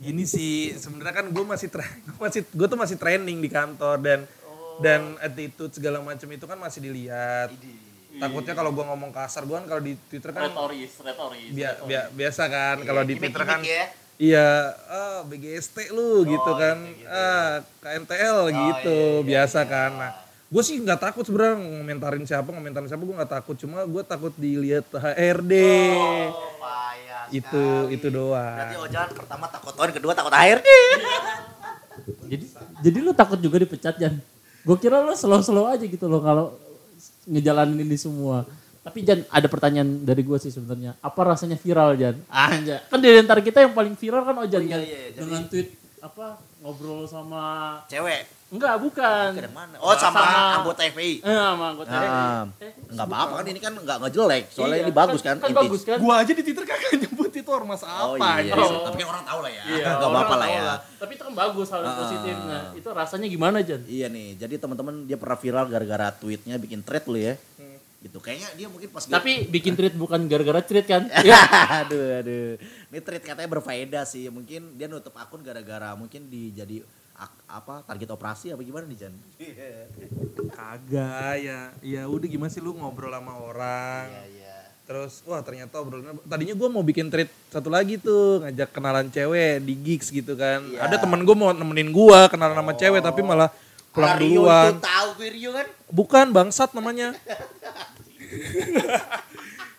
gini 0.00 0.24
sih 0.24 0.72
sebenarnya 0.72 1.14
kan 1.14 1.26
gue 1.28 1.44
masih 1.44 1.68
tra- 1.68 1.84
gua 2.10 2.30
masih 2.30 2.46
gue 2.46 2.66
tuh 2.66 2.78
masih 2.78 2.96
training 2.96 3.42
di 3.42 3.50
kantor 3.50 3.98
dan 3.98 4.20
Oh. 4.24 4.43
Dan 4.78 5.00
attitude 5.18 5.70
segala 5.70 5.98
macam 5.98 6.26
itu 6.26 6.44
kan 6.44 6.56
masih 6.56 6.80
dilihat. 6.80 7.50
Takutnya 8.14 8.54
kalau 8.54 8.70
gue 8.70 8.84
ngomong 8.84 9.10
kasar 9.10 9.42
gue 9.42 9.52
kan 9.52 9.66
kalau 9.66 9.82
di 9.82 9.98
twitter 10.04 10.30
kan 10.30 10.46
retoris 10.46 10.92
retoris 10.96 11.50
bia- 11.50 11.74
retoris. 11.74 11.84
bia- 11.84 12.10
biasa 12.10 12.42
kan. 12.46 12.76
Kalau 12.80 13.02
di 13.02 13.14
twitter 13.14 13.42
kan 13.42 13.58
ya. 13.60 13.84
iya 14.14 14.48
ah 14.86 15.20
BGST 15.22 15.90
lu 15.90 16.22
gitu 16.22 16.50
iya, 16.52 16.60
kan. 16.60 16.78
ah 17.04 17.52
KNTL 17.80 18.38
gitu 18.48 18.98
biasa 19.22 19.66
kan. 19.66 19.92
Nah 19.92 20.12
gue 20.46 20.62
sih 20.62 20.78
nggak 20.78 21.02
takut 21.02 21.26
sebenarnya 21.26 21.58
ngomentarin 21.58 22.22
siapa 22.22 22.46
ngomentarin 22.46 22.86
siapa 22.86 23.02
gue 23.02 23.16
nggak 23.16 23.32
takut. 23.32 23.58
Cuma 23.58 23.82
gue 23.82 24.02
takut 24.04 24.30
dilihat 24.32 24.86
HRD 24.86 25.52
Oh, 25.90 26.30
payah 26.56 27.26
itu 27.28 27.50
sekali. 27.50 27.96
itu 27.96 28.06
doang. 28.08 28.54
Berarti 28.54 28.76
Ojan 28.80 29.08
pertama 29.10 29.44
takut 29.50 29.74
tahun, 29.74 29.90
kedua 29.90 30.14
takut 30.14 30.30
air. 30.32 30.62
jadi 32.24 32.44
jadi 32.80 32.98
lu 33.00 33.10
takut 33.10 33.38
juga 33.38 33.58
dipecat 33.58 33.94
Jan 33.96 34.18
gue 34.64 34.76
kira 34.76 34.98
lu 34.98 35.12
slow-slow 35.12 35.68
aja 35.68 35.84
gitu 35.84 36.04
loh 36.04 36.18
kalau 36.18 36.56
ngejalanin 37.24 37.78
ini 37.78 37.94
semua. 37.94 38.44
Tapi 38.80 39.00
Jan 39.00 39.24
ada 39.28 39.48
pertanyaan 39.48 40.04
dari 40.04 40.20
gue 40.20 40.36
sih 40.36 40.48
sebenarnya. 40.48 40.92
Apa 40.98 41.24
rasanya 41.24 41.56
viral 41.56 41.96
Jan? 41.96 42.16
Anja 42.28 42.84
kan 42.84 43.00
di 43.00 43.08
antara 43.10 43.40
kita 43.40 43.60
yang 43.60 43.72
paling 43.72 43.96
viral 43.96 44.22
kan 44.22 44.36
Ojan 44.40 44.60
Oh, 44.60 44.64
iya, 44.64 44.76
kan 44.76 44.80
iya, 44.80 45.00
jadi- 45.08 45.16
dengan 45.20 45.42
tweet 45.48 45.68
apa 46.00 46.26
ngobrol 46.60 47.08
sama 47.08 47.42
Cewek. 47.88 48.28
Enggak 48.54 48.74
bukan 48.78 49.30
Ke 49.34 49.50
mana? 49.50 49.74
Oh, 49.76 49.90
sama, 49.92 50.22
anggota 50.54 50.86
FPI. 50.86 51.20
eh 51.20 51.34
sama 51.34 51.64
anggota 51.70 51.90
Ah, 51.90 52.46
Eh, 52.56 52.70
enggak 52.86 53.06
apa-apa 53.06 53.32
kan 53.36 53.46
ini 53.46 53.58
kan 53.58 53.72
enggak 53.74 53.98
ngejelek. 53.98 54.44
Soalnya 54.48 54.78
iya, 54.78 54.84
ini 54.84 54.92
bagus 54.92 55.20
kan. 55.20 55.36
kan 55.36 55.48
image. 55.48 55.60
bagus 55.60 55.80
kan 55.82 55.98
Gua 55.98 56.14
aja 56.18 56.30
di 56.30 56.40
Twitter 56.40 56.62
kagak 56.62 56.92
nyebut 56.96 57.30
itu 57.30 57.50
ormas 57.50 57.82
Oh 57.82 58.14
apa 58.14 58.28
iya, 58.38 58.54
gitu. 58.54 58.62
tapi 58.84 58.96
kan 58.96 59.08
orang 59.10 59.24
tahu 59.24 59.38
lah 59.40 59.50
ya. 59.50 59.62
Iya, 59.66 59.86
Enggak 59.92 60.08
apa-apa 60.08 60.34
lah 60.36 60.48
ya. 60.48 60.62
Tapi 60.96 61.12
itu 61.12 61.22
kan 61.22 61.34
bagus 61.34 61.68
hal 61.68 61.80
yang 61.80 61.90
Ah. 61.90 62.00
positif. 62.00 62.34
Nah, 62.38 62.62
itu 62.72 62.88
rasanya 62.88 63.26
gimana, 63.26 63.56
Jan? 63.60 63.82
Iya 63.84 64.06
nih, 64.08 64.28
jadi 64.36 64.54
teman-teman 64.56 64.94
dia 65.02 65.16
pernah 65.16 65.36
viral 65.36 65.66
gara-gara 65.66 66.08
tweetnya 66.12 66.54
bikin 66.56 66.80
thread 66.80 67.04
lu 67.04 67.18
ya. 67.18 67.34
Gitu. 68.00 68.20
Kayaknya 68.20 68.48
dia 68.52 68.68
mungkin 68.68 68.88
pas 68.88 69.00
Tapi 69.02 69.48
bikin 69.48 69.72
tweet 69.72 69.96
bukan 69.96 70.28
gara-gara 70.28 70.60
tweet 70.60 70.84
kan? 70.84 71.08
ya. 71.24 71.40
aduh 71.80 72.20
aduh. 72.20 72.60
Ini 72.86 72.98
thread 73.00 73.24
katanya 73.24 73.48
berfaedah 73.50 74.04
sih. 74.04 74.28
Mungkin 74.28 74.76
dia 74.76 74.86
nutup 74.86 75.12
akun 75.14 75.40
gara-gara 75.40 75.92
mungkin 75.94 76.28
dijadi 76.28 76.84
apa 77.44 77.84
target 77.86 78.08
operasi 78.10 78.50
apa 78.50 78.60
gimana 78.64 78.84
nih 78.88 78.98
Jan? 78.98 79.14
Kagak 80.50 81.34
ya. 81.38 81.60
Ya 81.80 82.02
udah 82.08 82.28
gimana 82.28 82.50
sih 82.50 82.58
lu 82.58 82.74
ngobrol 82.74 83.12
sama 83.12 83.36
orang. 83.38 84.10
iya. 84.32 84.74
Terus 84.84 85.24
wah 85.24 85.40
ternyata 85.40 85.80
obrolannya 85.80 86.20
tadinya 86.28 86.52
gua 86.52 86.68
mau 86.68 86.84
bikin 86.84 87.08
treat 87.08 87.32
satu 87.48 87.72
lagi 87.72 87.96
tuh 87.96 88.44
ngajak 88.44 88.68
kenalan 88.68 89.08
cewek 89.08 89.64
di 89.64 89.74
gigs 89.80 90.12
gitu 90.12 90.36
kan. 90.36 90.60
Iya. 90.60 90.84
Ada 90.84 90.96
temen 91.00 91.24
gua 91.24 91.36
mau 91.36 91.50
nemenin 91.56 91.88
gua 91.88 92.28
kenalan 92.28 92.56
sama 92.58 92.72
cewek 92.76 93.00
tapi 93.00 93.24
malah 93.24 93.48
pulang 93.94 94.18
Rio 94.18 94.42
duluan. 94.42 94.74
itu 94.74 94.82
tahu 94.82 95.08
gue 95.22 95.28
Rio 95.30 95.50
kan? 95.54 95.66
Bukan 95.86 96.26
bangsat 96.34 96.74
namanya. 96.74 97.14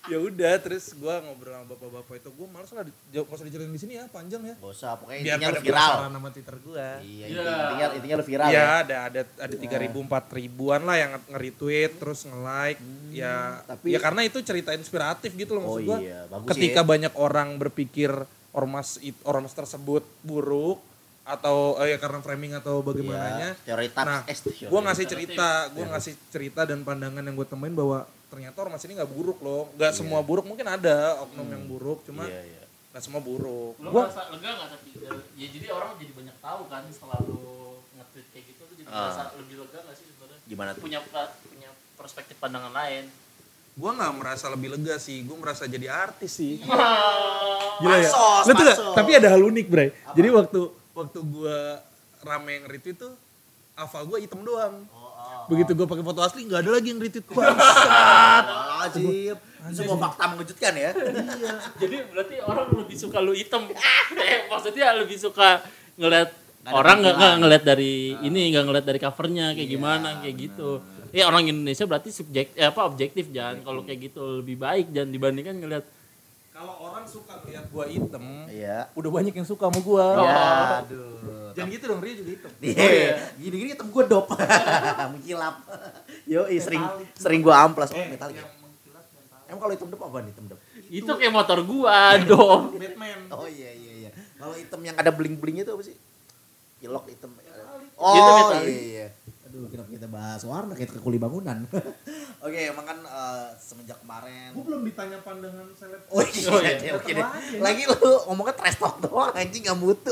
ya 0.05 0.17
udah 0.17 0.53
terus 0.57 0.93
gua 0.93 1.17
ngobrol 1.19 1.51
sama 1.51 1.65
bapak-bapak 1.67 2.15
itu 2.17 2.29
gua 2.31 2.47
malas 2.50 2.69
lah 2.69 2.83
jauh- 3.07 3.25
usah 3.25 3.41
diceritain 3.41 3.69
di 3.69 3.77
sini 3.77 3.93
ya 3.95 4.05
panjang 4.05 4.41
ya. 4.43 4.55
Gak 4.55 4.71
usah, 4.71 4.91
pokoknya 4.95 5.19
Biar 5.19 5.35
intinya 5.35 5.47
pada 5.47 5.55
lu 5.55 5.65
viral. 5.65 5.93
sama 6.07 6.29
Twitter 6.29 6.55
gua. 6.59 6.88
Iya, 6.97 7.25
Iya. 7.25 7.41
intinya, 7.41 7.85
intinya 7.91 8.15
lu 8.15 8.25
viral 8.25 8.47
Iya 8.47 8.55
ya. 8.55 8.65
ada 8.79 8.97
ada 9.05 9.21
ada 9.25 9.55
tiga 9.55 9.77
ribu 9.77 9.97
empat 10.00 10.24
ribuan 10.31 10.81
lah 10.81 10.95
yang 10.95 11.12
nge-retweet 11.27 11.91
terus 11.95 12.19
nge-like 12.24 12.79
ya 13.12 13.59
tapi- 13.63 13.91
ya 13.91 14.00
karena 14.00 14.21
itu 14.21 14.38
cerita 14.39 14.71
inspiratif 14.71 15.31
gitu 15.31 15.51
loh 15.51 15.62
Oh 15.62 15.67
maksud 15.74 15.85
gua. 15.85 15.97
iya, 16.00 16.19
bagus 16.25 16.47
Ketika 16.50 16.81
ya. 16.81 16.88
banyak 16.88 17.13
orang 17.15 17.50
berpikir 17.55 18.12
ormas 18.51 18.97
it- 19.00 19.19
ormas 19.24 19.51
tersebut 19.51 20.05
buruk 20.21 20.79
atau 21.25 21.74
eh, 21.79 21.89
ya 21.89 21.98
karena 21.98 22.20
framing 22.20 22.53
atau 22.53 22.79
bagaimananya. 22.79 23.58
Iya, 23.58 23.65
teori 23.65 23.88
tax 23.89 24.05
Nah, 24.05 24.22
eh, 24.24 24.38
gue 24.63 24.79
ngasih 24.79 25.05
cerita, 25.05 25.50
gue 25.67 25.86
ngasih 25.88 26.13
cerita 26.29 26.62
dan 26.63 26.79
pandangan 26.82 27.20
yang 27.20 27.34
gue 27.34 27.44
temuin 27.44 27.74
bahwa 27.74 28.00
ternyata 28.27 28.58
ormas 28.60 28.84
ini 28.84 28.94
nggak 28.94 29.10
buruk 29.10 29.39
loh, 29.39 29.74
nggak 29.74 29.91
semua 29.91 30.22
buruk 30.22 30.46
mungkin 30.46 30.65
ada 30.65 31.17
oknum 31.20 31.48
yang 31.48 31.65
buruk, 31.65 32.03
cuma 32.03 32.24
Iya, 32.24 32.41
iya. 32.46 32.63
nggak 32.91 33.01
semua 33.01 33.20
buruk. 33.20 33.74
Lo 33.75 33.89
Gua 33.89 34.05
merasa 34.05 34.29
lega 34.29 34.50
gak 34.53 34.70
tapi 34.72 34.89
ya 35.36 35.48
jadi 35.50 35.67
orang 35.67 35.89
jadi 35.98 36.12
banyak 36.13 36.38
tahu 36.39 36.62
kan 36.67 36.84
setelah 36.88 37.17
lo 37.22 37.41
nge-tweet 37.91 38.27
kayak 38.29 38.46
gitu 38.46 38.62
tuh 38.63 38.75
jadi 38.75 38.88
Ah. 38.88 38.98
merasa 39.03 39.22
lebih 39.36 39.55
lega 39.60 39.79
gak 39.82 39.96
sih 39.96 40.05
sebenarnya? 40.08 40.39
Gimana 40.46 40.70
tuh? 40.72 40.82
Punya 40.82 41.00
punya 41.01 41.70
perspektif 41.96 42.36
pandangan 42.38 42.70
lain. 42.72 43.05
gue 43.75 43.91
nggak 43.91 44.13
merasa 44.15 44.48
lebih 44.48 44.72
lega 44.72 44.96
sih, 44.96 45.20
gue 45.22 45.36
merasa 45.36 45.67
jadi 45.67 45.91
artis 45.91 46.32
sih. 46.34 46.63
Gila 46.63 46.79
Gila 47.75 47.96
ya. 47.98 48.08
Pansos, 48.08 48.44
Lu 48.46 48.53
tuh 48.53 48.65
gak- 48.65 48.79
tapi 48.96 49.12
ada 49.12 49.27
hal 49.27 49.41
unik, 49.44 49.67
Bray. 49.67 49.89
Jadi 50.13 50.27
waktu 50.29 50.60
waktu 50.96 51.20
gue 51.20 51.58
rame 52.24 52.52
yang 52.58 52.66
retweet 52.72 52.98
tuh 52.98 53.14
Ava 53.75 54.08
gue 54.08 54.24
hitam 54.24 54.40
doang. 54.48 54.88
Begitu 55.52 55.75
gue 55.75 55.84
pakai 55.84 56.00
foto 56.00 56.24
asli 56.24 56.48
nggak 56.48 56.64
ada 56.64 56.72
lagi 56.80 56.96
yang 56.96 57.00
retweet 57.04 57.28
gue. 57.28 57.44
Wajib. 58.80 59.38
Semua 59.75 59.98
fakta 60.00 60.24
mengejutkan 60.32 60.74
ya. 60.80 60.96
Jadi 61.75 61.98
berarti 62.08 62.36
orang 62.40 62.72
lebih 62.72 62.96
suka 62.96 63.20
lu 63.20 63.36
hitam. 63.36 63.68
maksudnya 64.52 64.96
lebih 64.96 65.20
suka 65.20 65.60
ngeliat 66.00 66.32
orang 66.72 67.04
nggak 67.04 67.16
nggak 67.20 67.36
ngeliat 67.44 67.64
dari 67.68 68.16
ini 68.24 68.56
nggak 68.56 68.64
ngeliat 68.64 68.86
dari 68.88 69.00
covernya 69.04 69.46
kayak 69.52 69.70
gimana 69.70 70.10
kayak 70.24 70.36
gitu. 70.40 70.80
Ya 71.12 71.28
orang 71.28 71.44
Indonesia 71.44 71.84
berarti 71.84 72.16
subjek 72.16 72.56
eh, 72.56 72.72
apa 72.72 72.80
objektif 72.88 73.28
jangan 73.28 73.60
kalau 73.60 73.84
kayak 73.84 74.08
gitu 74.08 74.40
lebih 74.40 74.56
baik 74.56 74.88
jangan 74.96 75.12
dibandingkan 75.12 75.56
ngeliat 75.60 75.86
Kalau 76.55 76.74
orang 76.79 77.03
suka 77.03 77.35
lihat 77.43 77.67
gue 77.67 77.85
hitam, 77.91 78.24
Iya. 78.47 78.88
udah 78.95 79.09
banyak 79.12 79.35
yang 79.35 79.43
suka 79.43 79.67
sama 79.67 79.75
gue. 79.75 80.05
Iya, 80.07 80.39
aduh. 80.79 81.51
Jangan 81.51 81.67
gitu 81.67 81.83
dong, 81.88 82.00
Ria 82.00 82.15
juga 82.15 82.31
hitam. 82.31 82.51
Iya, 82.63 83.12
gini-gini 83.35 83.69
hitam 83.75 83.88
gue 83.91 84.03
dop. 84.07 84.31
Mengkilap. 85.12 85.55
Yo, 86.24 86.47
sering 86.55 86.79
sering 87.13 87.43
gue 87.43 87.51
amplas. 87.51 87.91
Oh, 87.91 88.00
metalik. 88.07 88.39
ya? 88.39 88.47
Emang 89.45 89.59
kalau 89.62 89.74
hitam 89.75 89.88
dop 89.91 90.01
apa 90.01 90.17
nih 90.24 90.31
hitam 90.31 90.45
dop? 90.47 90.59
itu 90.85 91.12
kayak 91.12 91.33
motor 91.33 91.59
gua 91.65 92.13
dong. 92.24 92.77
Batman. 92.77 93.19
Oh 93.33 93.50
iya 93.50 93.74
iya 93.74 93.93
iya. 94.05 94.09
Kalau 94.38 94.53
hitam 94.53 94.79
yang 94.79 94.95
ada 94.95 95.12
bling-blingnya 95.12 95.65
itu 95.65 95.74
apa 95.75 95.83
sih? 95.83 95.95
Kilok 96.79 97.09
hitam. 97.09 97.35
Itu 97.35 97.51
Oh 98.00 98.15
metalik. 98.15 98.69
iya 98.69 98.79
iya. 98.79 99.07
Aduh, 99.55 99.71
kenapa 99.71 99.88
kita 99.88 100.07
bahas 100.12 100.43
warna 100.43 100.75
kayak 100.75 100.91
ke 100.91 101.00
kuli 101.00 101.15
bangunan. 101.15 101.63
Oke, 102.45 102.59
emang 102.67 102.83
kan 102.83 103.00
eh, 103.00 103.47
semenjak 103.55 103.95
kemarin 104.03 104.51
Gue 104.51 104.67
belum 104.67 104.83
ditanya 104.83 105.15
pandangan 105.24 105.63
seleb. 105.79 106.03
Oh 106.12 106.19
iya, 106.19 106.50
Oh, 106.51 106.59
iya. 106.59 106.75
iya, 106.75 106.91
oke 107.00 107.07
deh. 107.07 107.24
Lagi 107.63 107.88
lu 107.88 107.95
ngomongnya 108.27 108.51
trash 108.51 108.75
talk 108.75 109.00
doang 109.00 109.31
anjing 109.31 109.63
gak 109.63 109.79
mutu. 109.79 110.12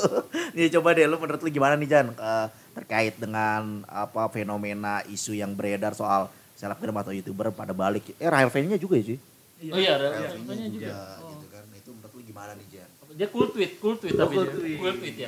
Nih 0.56 0.72
coba 0.80 0.96
deh 0.96 1.12
lu 1.12 1.20
menurut 1.20 1.44
lu 1.44 1.52
gimana 1.52 1.76
nih 1.76 1.92
Jan 1.92 2.16
Eh, 2.16 2.48
terkait 2.72 3.20
dengan 3.20 3.84
apa 3.84 4.32
fenomena 4.32 5.04
isu 5.12 5.36
yang 5.36 5.52
beredar 5.52 5.92
soal 5.92 6.32
selebgram 6.56 6.96
atau 7.04 7.12
youtuber 7.12 7.52
pada 7.52 7.76
balik. 7.76 8.16
Eh 8.16 8.32
Rahel 8.32 8.48
V-nya 8.48 8.80
juga 8.80 8.96
ya 8.96 9.12
sih. 9.12 9.20
Oh 9.68 9.76
iya, 9.76 10.00
Rahel 10.00 10.40
contohnya 10.40 10.72
juga, 10.72 10.88
juga. 10.88 11.04
Oh. 11.20 11.30
gitu 11.36 11.48
kan. 11.52 11.64
Itu 11.76 11.90
menurut 11.92 12.14
lu 12.16 12.22
gimana 12.24 12.52
nih 12.56 12.68
Jan? 12.72 12.90
Dia 13.14 13.28
cool 13.28 13.52
tweet, 13.52 13.72
cool 13.78 14.00
tweet 14.00 14.16
tapi 14.16 14.40
cool 14.40 14.48
dia. 14.48 14.56
tweet. 14.56 14.78
Cool 14.80 14.94
tweet 15.04 15.16
ya. 15.20 15.28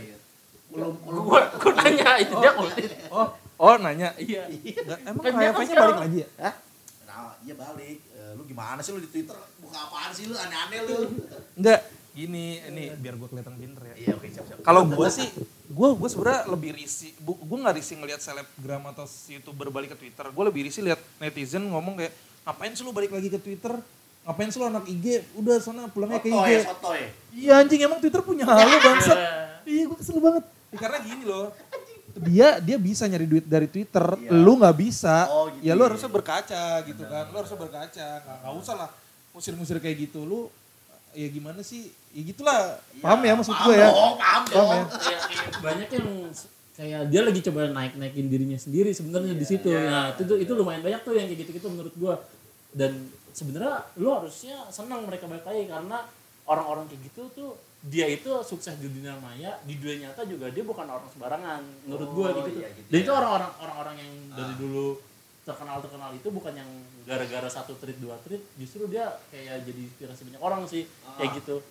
Belum 0.71 0.93
Gua 1.03 1.39
gua 1.51 1.71
nanya 1.83 2.09
itu 2.23 2.33
dia 2.39 2.51
cool 2.55 2.71
tweet. 2.71 2.91
Oh, 3.11 3.27
oh 3.59 3.75
nanya. 3.79 4.11
Iya. 4.19 4.47
Emang 5.05 5.23
Raya 5.23 5.51
kan 5.51 5.65
balik 5.67 5.99
lagi 6.05 6.17
ya? 6.23 6.29
Hah? 6.41 6.53
Nah, 7.07 7.33
iya 7.43 7.53
balik. 7.55 7.97
Eh, 8.11 8.31
lu 8.35 8.43
gimana 8.47 8.79
sih 8.83 8.91
lu 8.91 8.99
di 8.99 9.09
Twitter? 9.09 9.37
Buka 9.63 9.77
apaan 9.87 10.11
sih 10.11 10.27
lu? 10.27 10.35
Aneh-aneh 10.35 10.79
lu. 10.83 10.97
Enggak, 11.55 11.87
gini, 12.11 12.59
ini 12.59 12.91
biar 12.95 13.15
gue 13.15 13.27
kelihatan 13.31 13.55
pinter 13.55 13.83
ya. 13.91 13.95
Iya, 13.95 14.11
oke 14.19 14.27
siap-siap. 14.27 14.57
Kalau 14.63 14.81
gue 14.87 15.07
sih, 15.11 15.27
gue 15.71 15.89
gue 15.95 16.09
sebenarnya 16.11 16.41
lebih 16.51 16.71
risih. 16.75 17.11
Gue 17.23 17.57
nggak 17.59 17.75
risih 17.79 17.95
ngelihat 17.99 18.21
selebgram 18.23 18.83
atau 18.91 19.07
youtuber 19.07 19.67
balik 19.71 19.95
ke 19.95 19.97
Twitter. 20.07 20.25
Gue 20.31 20.43
lebih 20.47 20.67
risih 20.67 20.83
lihat 20.83 20.99
netizen 21.19 21.63
ngomong 21.71 21.99
kayak, 21.99 22.13
ngapain 22.43 22.71
sih 22.75 22.83
lu 22.83 22.91
balik 22.91 23.11
lagi 23.15 23.31
ke 23.31 23.39
Twitter? 23.39 23.73
Ngapain 24.25 24.49
sih 24.49 24.57
lu 24.57 24.65
anak 24.65 24.89
IG? 24.89 25.21
Udah 25.37 25.61
sana 25.61 25.85
pulangnya 25.85 26.17
ke 26.17 26.33
Sotoy, 26.33 26.49
IG. 26.49 26.65
sotoy. 26.65 27.01
Iya 27.35 27.51
anjing 27.61 27.81
emang 27.85 27.99
Twitter 28.01 28.21
punya 28.25 28.43
halo 28.49 28.75
bangsat. 28.81 29.17
Iya 29.69 29.81
gue 29.85 29.97
kesel 30.01 30.17
banget. 30.17 30.43
Ya, 30.73 30.77
karena 30.81 30.97
gini 31.05 31.23
loh. 31.23 31.53
Dia 32.17 32.57
dia 32.57 32.77
bisa 32.77 33.03
nyari 33.05 33.23
duit 33.23 33.43
dari 33.43 33.67
Twitter, 33.67 34.05
Iya. 34.15 34.31
lu 34.31 34.55
nggak 34.55 34.75
bisa. 34.77 35.27
Oh, 35.27 35.51
gitu 35.51 35.61
ya 35.61 35.73
lu 35.73 35.83
ya. 35.83 35.87
harusnya 35.91 36.07
berkaca 36.09 36.63
gitu 36.81 37.03
kan. 37.03 37.23
Lu 37.27 37.37
harusnya 37.37 37.59
berkaca. 37.59 38.07
Nggak, 38.23 38.37
nggak 38.41 38.53
usah 38.55 38.75
lah 38.77 38.89
musir-musir 39.31 39.77
kayak 39.77 40.07
gitu. 40.07 40.23
Lu 40.23 40.47
ya 41.11 41.27
gimana 41.27 41.59
sih? 41.59 41.91
Ya 42.11 42.21
gitulah. 42.23 42.79
Paham 42.97 43.19
ya 43.19 43.33
maksud 43.33 43.51
Paham 43.51 43.65
gue 43.65 43.75
ya? 43.75 43.89
dong, 43.89 44.15
paham 44.15 44.43
Paham 44.43 44.55
dong. 44.55 44.69
ya? 44.71 44.83
kayak, 44.95 45.21
kayak 45.27 45.47
banyak 45.59 45.89
yang 45.91 46.07
kayak 46.71 47.01
dia 47.07 47.21
lagi 47.23 47.39
coba 47.41 47.59
naik 47.71 47.93
naikin 47.95 48.27
dirinya 48.27 48.59
sendiri 48.59 48.91
sebenarnya 48.91 49.31
di 49.31 49.47
situ 49.47 49.71
nah 49.71 50.11
itu 50.11 50.27
itu 50.35 50.51
lumayan 50.51 50.83
banyak 50.83 51.07
tuh 51.07 51.15
yang 51.15 51.23
kayak 51.23 51.47
gitu 51.47 51.51
gitu 51.55 51.67
menurut 51.71 51.95
gua 51.95 52.19
dan 52.75 52.99
sebenarnya 53.31 53.79
lu 53.95 54.11
harusnya 54.11 54.59
senang 54.67 55.07
mereka 55.07 55.23
balik 55.23 55.47
lagi 55.47 55.71
karena 55.71 56.03
orang-orang 56.43 56.91
kayak 56.91 57.07
gitu 57.07 57.31
tuh 57.31 57.51
dia 57.85 58.09
itu 58.09 58.29
sukses 58.41 58.73
di 58.81 58.89
dunia 58.89 59.13
maya 59.21 59.61
di 59.61 59.77
dunia 59.77 60.09
nyata 60.09 60.25
juga 60.25 60.49
dia 60.49 60.65
bukan 60.65 60.89
orang 60.89 61.05
sembarangan 61.13 61.61
menurut 61.85 62.09
gua 62.17 62.27
Oh, 62.33 62.41
gitu, 62.41 62.57
iya, 62.57 62.69
gitu 62.73 62.87
dan 62.89 62.97
ya. 62.97 63.03
itu 63.05 63.11
orang-orang 63.13 63.51
orang-orang 63.61 63.95
yang 64.01 64.11
dari 64.33 64.53
dulu 64.57 64.87
terkenal 65.45 65.77
terkenal 65.77 66.09
itu 66.17 66.27
bukan 66.33 66.53
yang 66.57 66.69
gara-gara 67.05 67.45
satu 67.45 67.77
tweet 67.77 68.01
dua 68.01 68.17
tweet 68.25 68.41
justru 68.57 68.89
dia 68.89 69.13
kayak 69.29 69.61
jadi 69.61 69.81
inspirasi 69.85 70.21
banyak 70.25 70.41
orang 70.41 70.61
sih 70.65 70.89
kayak 71.21 71.37
gitu. 71.37 71.61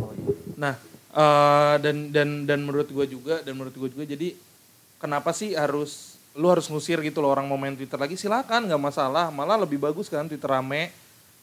Oh, 0.00 0.08
iya. 0.16 0.32
Nah, 0.56 0.74
eh, 1.12 1.74
dan 1.84 2.08
dan 2.08 2.48
dan 2.48 2.64
menurut 2.64 2.88
gue 2.88 3.04
juga 3.04 3.44
dan 3.44 3.52
menurut 3.60 3.76
gue 3.76 3.88
juga 3.92 4.08
jadi 4.08 4.32
kenapa 4.96 5.36
sih 5.36 5.52
harus 5.52 6.16
lu 6.32 6.48
harus 6.48 6.64
ngusir 6.72 6.96
gitu 7.04 7.20
loh 7.20 7.36
orang 7.36 7.44
mau 7.44 7.60
main 7.60 7.76
Twitter 7.76 8.00
lagi? 8.00 8.16
Silakan 8.16 8.64
nggak 8.72 8.80
masalah. 8.80 9.28
Malah 9.28 9.60
lebih 9.60 9.76
bagus 9.76 10.08
kan 10.08 10.24
Twitter 10.24 10.48
rame. 10.48 10.88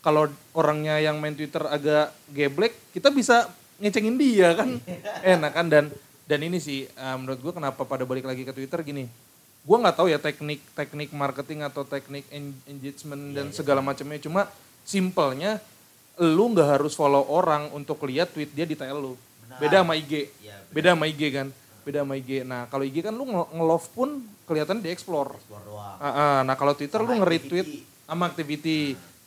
Kalau 0.02 0.26
orangnya 0.58 0.98
yang 0.98 1.22
main 1.22 1.38
Twitter 1.38 1.62
agak 1.62 2.10
geblek 2.34 2.74
kita 2.90 3.14
bisa 3.14 3.46
ngecengin 3.78 4.16
dia 4.16 4.54
kan? 4.54 4.70
Enak 5.22 5.52
kan? 5.52 5.66
Dan 5.66 5.86
dan 6.24 6.40
ini 6.42 6.58
sih 6.58 6.86
eh, 6.86 7.16
menurut 7.16 7.40
gue 7.40 7.54
kenapa 7.54 7.82
pada 7.82 8.04
balik 8.04 8.24
lagi 8.24 8.42
ke 8.42 8.52
Twitter 8.52 8.82
gini 8.82 9.08
gue 9.60 9.76
nggak 9.76 9.96
tahu 9.96 10.08
ya 10.08 10.16
teknik 10.16 10.64
teknik 10.72 11.12
marketing 11.12 11.60
atau 11.62 11.84
teknik 11.84 12.24
en- 12.30 12.56
engagement 12.66 13.20
dan 13.32 13.52
segala 13.52 13.80
macamnya. 13.80 14.16
Cuma 14.18 14.48
simpelnya 14.82 15.60
lu 16.18 16.50
nggak 16.50 16.80
harus 16.80 16.96
follow 16.96 17.28
orang 17.28 17.68
untuk 17.72 18.00
lihat 18.04 18.32
tweet 18.32 18.48
dia 18.50 18.64
di 18.64 18.74
TL 18.74 18.96
lu. 18.96 19.20
Beda 19.58 19.82
sama 19.82 19.94
IG 19.94 20.32
Iya, 20.40 20.56
beda 20.70 20.90
sama 20.92 21.06
IG 21.06 21.22
kan? 21.32 21.48
Beda 21.84 22.04
sama 22.04 22.16
IG 22.16 22.44
nah 22.44 22.64
kalau 22.66 22.84
IG 22.84 23.00
kan 23.02 23.12
lu 23.12 23.24
nge- 23.24 23.52
nge-love 23.54 23.88
pun 23.92 24.10
kelihatan 24.44 24.80
di 24.80 24.88
explore 24.88 25.36
Explore 25.36 25.64
doang. 25.66 25.96
Ah, 25.98 26.08
ah. 26.08 26.38
nah 26.42 26.56
kalau 26.56 26.72
Twitter 26.72 27.00
lu 27.00 27.10
Sama 27.10 27.20
nge-retweet 27.22 27.68
activity. 27.68 28.04
sama 28.04 28.24
activity 28.26 28.78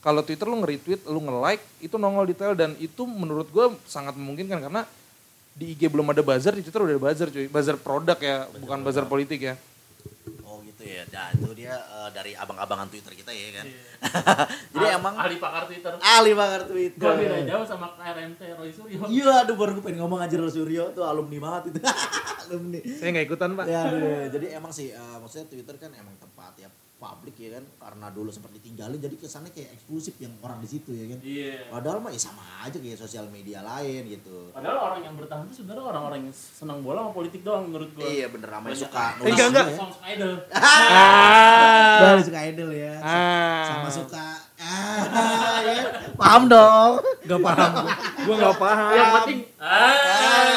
kalau 0.00 0.20
Twitter 0.20 0.44
lu 0.44 0.56
nge-retweet 0.58 1.00
lu 1.06 1.20
nge-like 1.20 1.60
itu 1.78 1.94
nongol 1.94 2.24
di 2.24 2.32
TL 2.32 2.54
dan 2.54 2.72
itu 2.76 3.04
menurut 3.04 3.48
gue 3.48 3.66
sangat 3.84 4.16
memungkinkan 4.16 4.60
karena 4.60 4.82
di 5.50 5.74
IG 5.74 5.86
belum 5.86 6.08
ada 6.08 6.20
buzzer 6.20 6.52
di 6.52 6.62
Twitter 6.62 6.80
udah 6.80 6.94
ada 6.94 7.02
buzzer 7.02 7.28
cuy 7.28 7.46
buzzer 7.46 7.76
produk 7.76 8.16
ya 8.16 8.36
bukan 8.56 8.80
buzzer 8.80 9.04
politik 9.04 9.40
ya 9.42 9.56
Oh 10.42 10.58
gitu 10.64 10.82
ya. 10.82 11.04
Nah 11.06 11.28
itu 11.30 11.52
dia 11.52 11.76
eh, 11.76 12.08
dari 12.10 12.32
abang-abangan 12.32 12.88
Twitter 12.88 13.12
kita 13.12 13.30
ya 13.30 13.52
kan. 13.54 13.66
Jadi 14.72 14.82
Ah- 14.82 14.96
emang 14.96 15.14
ahli 15.14 15.36
pakar 15.36 15.68
Twitter 15.68 15.92
ahli 15.94 16.32
banget 16.32 16.60
Twitter. 16.66 17.04
Gak 17.04 17.20
beda 17.20 17.38
jauh 17.46 17.66
sama 17.68 17.92
KRMT 17.94 18.40
Roy 18.56 18.70
Suryo. 18.72 18.98
Iya, 19.06 19.44
aduh 19.44 19.54
baru 19.54 19.76
gue 19.76 19.84
pengen 19.84 20.00
ngomong 20.00 20.18
aja 20.18 20.34
Roy 20.34 20.48
Suryo 20.48 20.90
tuh 20.90 21.04
alumni 21.04 21.36
banget 21.38 21.62
itu. 21.70 21.80
alumni. 22.42 22.80
saya 22.82 23.08
nggak 23.12 23.26
ikutan 23.28 23.50
pak 23.54 23.64
Ya, 23.68 23.80
aduh. 23.86 24.26
jadi 24.32 24.46
emang 24.56 24.72
sih 24.72 24.90
eh, 24.90 25.16
maksudnya 25.20 25.46
Twitter 25.46 25.76
kan 25.76 25.90
emang 25.92 26.16
tempat 26.16 26.52
ya 26.56 26.68
publik 27.00 27.32
ya 27.40 27.56
kan 27.56 27.64
karena 27.80 28.06
dulu 28.12 28.28
sempat 28.28 28.52
ditinggalin 28.52 29.00
jadi 29.00 29.16
kesannya 29.16 29.48
kayak 29.56 29.72
eksklusif 29.80 30.20
yang 30.20 30.36
orang 30.44 30.60
di 30.60 30.68
situ 30.68 30.92
ya 30.92 31.08
kan. 31.08 31.18
Iya. 31.24 31.72
Padahal 31.72 31.98
mah 32.04 32.12
ya 32.12 32.20
sama 32.20 32.44
aja 32.60 32.76
kayak 32.76 33.00
sosial 33.00 33.24
media 33.32 33.64
lain 33.64 34.04
gitu. 34.04 34.52
Padahal 34.52 34.92
orang 34.92 35.00
yang 35.08 35.14
bertahan 35.16 35.48
itu 35.48 35.64
sebenarnya 35.64 35.84
orang-orang 35.88 36.28
yang 36.28 36.34
senang 36.36 36.84
bola 36.84 37.08
sama 37.08 37.12
politik 37.16 37.40
doang 37.40 37.72
menurut 37.72 37.88
gua. 37.96 38.04
Iya 38.04 38.26
bener 38.28 38.48
ramai 38.52 38.76
suka 38.76 39.16
nulis 39.16 39.32
enggak, 39.32 39.48
enggak. 39.48 39.66
juga 39.72 39.80
ya. 39.80 40.10
Idol. 40.12 40.32
ah, 40.60 41.98
Baru 42.04 42.20
suka 42.20 42.40
idol 42.44 42.70
ya. 42.76 42.94
ah. 43.00 43.64
Sama 43.64 43.88
suka 43.88 44.26
ah, 44.60 45.58
ya. 45.64 45.82
Paham 46.20 46.42
dong. 46.52 46.92
nggak 47.24 47.40
paham 47.40 47.72
gue 48.20 48.34
nggak 48.36 48.56
paham 48.58 48.92
Yang 48.92 49.10
penting 49.16 49.40
ah. 49.56 50.54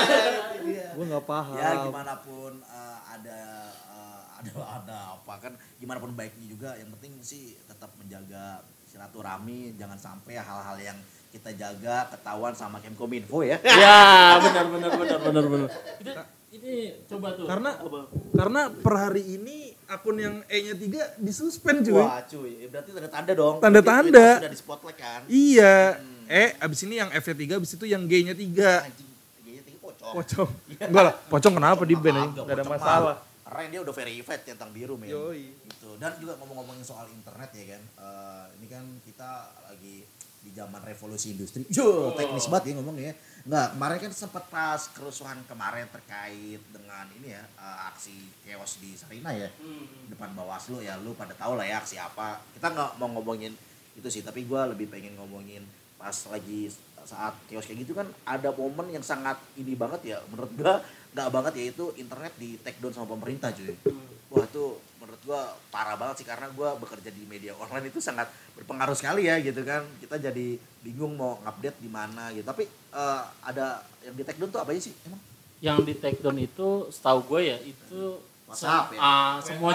gue 0.94 1.06
nggak 1.10 1.26
paham 1.26 1.56
ya 1.58 1.70
gimana 1.88 2.14
pun 2.22 2.52
ada 4.54 4.84
ada 4.84 4.98
apa 5.16 5.34
kan 5.40 5.52
gimana 5.76 5.98
pun 5.98 6.12
baiknya 6.12 6.46
juga 6.46 6.70
yang 6.76 6.92
penting 6.92 7.16
sih 7.20 7.56
tetap 7.64 7.92
menjaga 7.96 8.62
silaturahmi 8.86 9.74
jangan 9.74 9.96
sampai 9.96 10.36
hal-hal 10.36 10.78
yang 10.78 10.98
kita 11.30 11.50
jaga 11.52 12.08
ketahuan 12.10 12.54
sama 12.54 12.78
Kemkominfo 12.78 13.42
ya 13.42 13.58
Ya, 13.66 14.38
benar 14.40 14.66
benar 14.70 14.92
benar 14.94 15.20
benar 15.20 15.44
benar. 15.44 15.70
Itu 15.98 16.12
ini 16.54 16.74
coba 17.04 17.34
tuh. 17.34 17.50
Karena- 17.50 17.78
karena 18.32 18.62
per 18.70 18.94
hari 18.96 19.24
ini 19.34 19.58
akun 19.84 20.16
yang 20.16 20.36
E-nya 20.46 20.74
tiga 20.74 21.02
disuspend 21.18 21.82
cuy 21.82 21.98
wah 21.98 22.22
cuy 22.24 22.52
ya 22.60 22.68
berarti 22.70 22.90
tanda 22.92 23.10
tanda 23.10 23.34
dong 23.34 23.56
Tanda-tanda. 23.58 24.28
Sudah 24.38 24.52
di 24.52 24.60
spotlight 24.60 24.98
kan 24.98 25.22
iya 25.26 25.98
eh 26.24 26.54
abis 26.56 26.80
ini 26.84 26.96
yang 26.96 27.10
F-nya 27.12 27.36
tiga 27.36 27.54
abis 27.58 27.74
itu 27.74 27.86
yang 27.86 28.06
G-nya 28.06 28.32
tiga 28.34 28.86
anjing 28.86 29.10
kayaknya 29.36 29.62
tinggi 29.66 29.80
pocong 29.82 30.14
Pocong. 30.14 30.50
Enggak 30.88 31.04
lah, 31.04 31.14
pocong 31.28 31.54
kenapa 31.54 31.82
di 31.84 31.96
band 31.96 32.14
aja? 32.14 32.22
Kagak, 32.22 32.38
Enggak 32.38 32.56
ada 32.56 32.66
masalah. 32.70 33.16
Karena 33.44 33.70
dia 33.70 33.82
udah 33.84 33.94
verified 33.94 34.42
centang 34.48 34.72
biru 34.72 34.96
men. 34.96 35.12
Yoi. 35.12 35.52
Gitu. 35.68 35.90
Dan 36.00 36.16
juga 36.18 36.40
ngomong-ngomongin 36.40 36.84
soal 36.88 37.12
internet 37.12 37.52
ya 37.52 37.76
kan. 37.76 37.82
eh, 38.00 38.46
ini 38.60 38.68
kan 38.72 38.84
kita 39.04 39.32
lagi 39.68 40.08
di 40.44 40.52
zaman 40.52 40.84
revolusi 40.84 41.36
industri. 41.36 41.64
Yo, 41.72 42.12
teknis 42.20 42.52
banget 42.52 42.72
ya 42.72 42.84
ngomong 42.84 43.00
ya. 43.00 43.16
Enggak, 43.44 43.68
kemarin 43.76 43.98
kan 44.00 44.12
sempat 44.12 44.44
pas 44.52 44.82
kerusuhan 44.92 45.40
kemarin 45.48 45.88
terkait 45.92 46.60
dengan 46.72 47.06
ini 47.20 47.32
ya 47.36 47.44
eh, 47.44 47.80
aksi 47.92 48.16
chaos 48.44 48.80
di 48.84 48.96
Sarina 48.96 49.32
ya. 49.32 49.48
Depan 50.12 50.36
Bawaslu 50.36 50.84
ya 50.84 51.00
lu 51.00 51.16
pada 51.16 51.32
tahu 51.36 51.56
lah 51.56 51.68
ya 51.68 51.80
aksi 51.80 52.00
apa. 52.00 52.44
Kita 52.56 52.72
nggak 52.72 53.00
mau 53.00 53.12
ngomongin 53.20 53.56
itu 53.94 54.08
sih, 54.12 54.24
tapi 54.24 54.44
gua 54.44 54.68
lebih 54.68 54.92
pengen 54.92 55.16
ngomongin 55.16 55.64
pas 55.96 56.16
lagi 56.28 56.68
saat 57.04 57.36
chaos 57.52 57.68
kayak 57.68 57.84
gitu 57.84 57.96
kan 57.96 58.08
ada 58.24 58.52
momen 58.56 58.92
yang 58.92 59.04
sangat 59.04 59.36
ini 59.60 59.76
banget 59.76 60.16
ya 60.16 60.18
menurut 60.32 60.52
gua 60.56 60.80
nggak 61.14 61.30
banget 61.30 61.54
yaitu 61.62 61.94
internet 61.96 62.34
di 62.42 62.58
take 62.66 62.82
down 62.82 62.94
sama 62.94 63.14
pemerintah 63.14 63.54
cuy. 63.54 63.78
Wah 64.34 64.44
itu 64.50 64.82
menurut 64.98 65.22
gua 65.30 65.42
parah 65.70 65.94
banget 65.94 66.26
sih 66.26 66.28
karena 66.28 66.50
gua 66.58 66.74
bekerja 66.74 67.14
di 67.14 67.24
media 67.30 67.54
online 67.54 67.94
itu 67.94 68.02
sangat 68.02 68.26
berpengaruh 68.58 68.98
sekali 68.98 69.30
ya 69.30 69.38
gitu 69.38 69.62
kan. 69.62 69.86
Kita 70.02 70.18
jadi 70.18 70.58
bingung 70.82 71.14
mau 71.14 71.38
update 71.46 71.78
di 71.78 71.90
mana 71.90 72.34
gitu. 72.34 72.46
Tapi 72.46 72.66
eh, 72.70 73.22
ada 73.46 73.86
yang 74.02 74.18
di 74.18 74.24
take 74.26 74.42
down 74.42 74.50
tuh 74.50 74.62
apa 74.66 74.74
aja 74.74 74.90
sih 74.90 74.94
emang? 75.06 75.22
Yang 75.62 75.78
di 75.86 75.94
take 76.02 76.20
down 76.20 76.38
itu 76.42 76.90
setahu 76.90 77.24
gue 77.30 77.42
ya 77.54 77.58
itu 77.62 78.20
WhatsApp 78.50 78.92
sem- 78.92 78.98
ya? 78.98 79.00
ah, 79.00 79.34
semua 79.40 79.72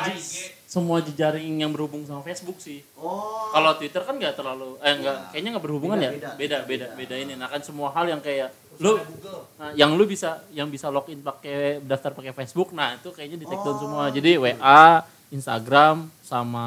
semua 0.68 1.00
jejaring 1.00 1.58
yang 1.58 1.72
berhubung 1.72 2.04
sama 2.04 2.20
Facebook 2.20 2.60
sih. 2.60 2.84
oh 2.94 3.48
Kalau 3.48 3.72
Twitter 3.74 4.04
kan 4.04 4.12
nggak 4.12 4.36
terlalu 4.36 4.76
eh 4.78 4.92
enggak 4.92 5.16
Ya. 5.16 5.28
kayaknya 5.32 5.50
nggak 5.56 5.64
berhubungan 5.64 5.96
Beda, 5.96 6.04
ya. 6.04 6.12
beda. 6.12 6.28
Beda 6.36 6.56
beda 6.60 6.86
Beda. 6.86 6.86
beda 6.94 7.14
ini. 7.16 7.32
Nah 7.34 7.48
kan 7.48 7.60
semua 7.60 7.88
hal 7.88 8.04
yang 8.06 8.20
kayak 8.20 8.52
lu 8.76 9.00
Google 9.00 9.48
nah, 9.56 9.72
yang 9.72 9.96
lu 9.96 10.04
bisa 10.04 10.44
yang 10.52 10.68
bisa 10.68 10.86
login 10.86 11.18
pakai 11.18 11.80
daftar 11.80 12.12
pakai 12.12 12.30
Facebook, 12.32 12.70
nah 12.70 12.94
itu 12.94 13.08
kayaknya 13.08 13.40
di 13.40 13.46
take 13.46 13.58
down 13.58 13.74
Oh. 13.74 13.80
semua. 13.80 14.04
Jadi 14.08 14.36
WA, 14.36 14.84
Instagram 15.28 15.96
sama 16.20 16.66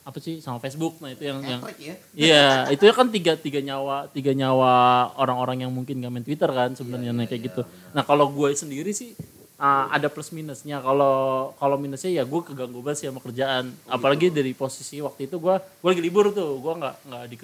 apa 0.00 0.18
sih 0.18 0.38
sama 0.38 0.58
Facebook. 0.58 0.98
Nah 0.98 1.10
itu 1.10 1.22
yang 1.22 1.38
yang 1.40 1.60
ya 1.76 1.94
Iya, 2.12 2.46
itu 2.70 2.82
ya 2.82 2.92
kan 2.92 3.08
tiga 3.08 3.34
tiga 3.34 3.58
nyawa 3.58 4.06
tiga 4.08 4.30
nyawa 4.32 4.74
orang-orang 5.14 5.62
yang 5.62 5.70
mungkin 5.70 5.98
nggak 5.98 6.12
main 6.12 6.22
Twitter 6.22 6.46
kan 6.48 6.72
sebenarnya 6.72 7.10
Iya, 7.10 7.18
nah, 7.18 7.26
kayak 7.26 7.42
gitu. 7.44 7.62
Nah 7.90 8.02
kalau 8.02 8.26
gue 8.28 8.48
sendiri 8.52 8.90
sih 8.90 9.18
uh, 9.60 9.84
ada 9.92 10.08
plus 10.12 10.30
minusnya. 10.32 10.80
Kalau 10.80 11.52
kalau 11.56 11.76
minusnya 11.80 12.12
ya 12.12 12.24
gue 12.24 12.40
keganggu 12.44 12.80
banget 12.84 13.04
sih 13.04 13.06
sama 13.08 13.20
kerjaan. 13.20 13.72
Oh, 13.88 13.96
Apalagi 13.96 14.28
gitu. 14.28 14.36
dari 14.40 14.52
posisi 14.52 15.00
waktu 15.00 15.28
itu 15.28 15.36
gue 15.40 15.54
gue 15.56 15.88
lagi 15.88 16.02
libur 16.04 16.32
tuh, 16.32 16.60
gue 16.60 16.72
nggak 16.76 16.94
nggak 17.08 17.24
di 17.28 17.36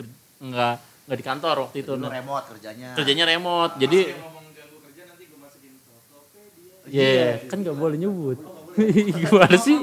nggak 0.42 0.74
nggak 1.08 1.18
di 1.18 1.24
kantor 1.24 1.56
waktu 1.68 1.76
itu. 1.84 1.92
Nah, 1.98 2.10
remote 2.12 2.46
kerjanya 2.56 2.88
kerjanya 2.94 3.24
remote, 3.26 3.72
jadi 3.80 3.98
ngomong 4.16 4.46
ganggu 4.54 4.76
kerja 4.86 5.02
nanti 5.08 5.24
gue 5.26 5.38
masukin 5.40 5.72
Tokopedia. 5.82 7.02
ya 7.02 7.30
kan 7.48 7.58
nggak 7.60 7.76
boleh 7.76 7.96
nyebut. 7.98 8.38
Gimana 9.20 9.56
sih? 9.60 9.78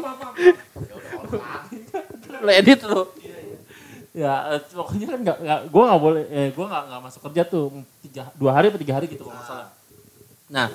lo 2.40 2.50
edit 2.50 2.82
lo. 2.88 3.02
Ya 4.10 4.58
pokoknya 4.74 5.06
kan 5.06 5.20
nggak 5.22 5.38
nggak 5.38 5.60
gue 5.70 5.84
nggak 5.86 6.02
boleh 6.02 6.24
eh, 6.34 6.50
gue 6.50 6.66
nggak 6.66 6.84
nggak 6.90 7.02
masuk 7.06 7.22
kerja 7.30 7.42
tuh 7.46 7.86
tiga 8.02 8.34
dua 8.34 8.52
hari 8.58 8.74
atau 8.74 8.82
tiga 8.82 8.98
hari 8.98 9.06
gitu 9.06 9.22
kalau 9.22 9.38
nggak 9.38 9.48
salah. 9.48 9.70
Nah 10.50 10.68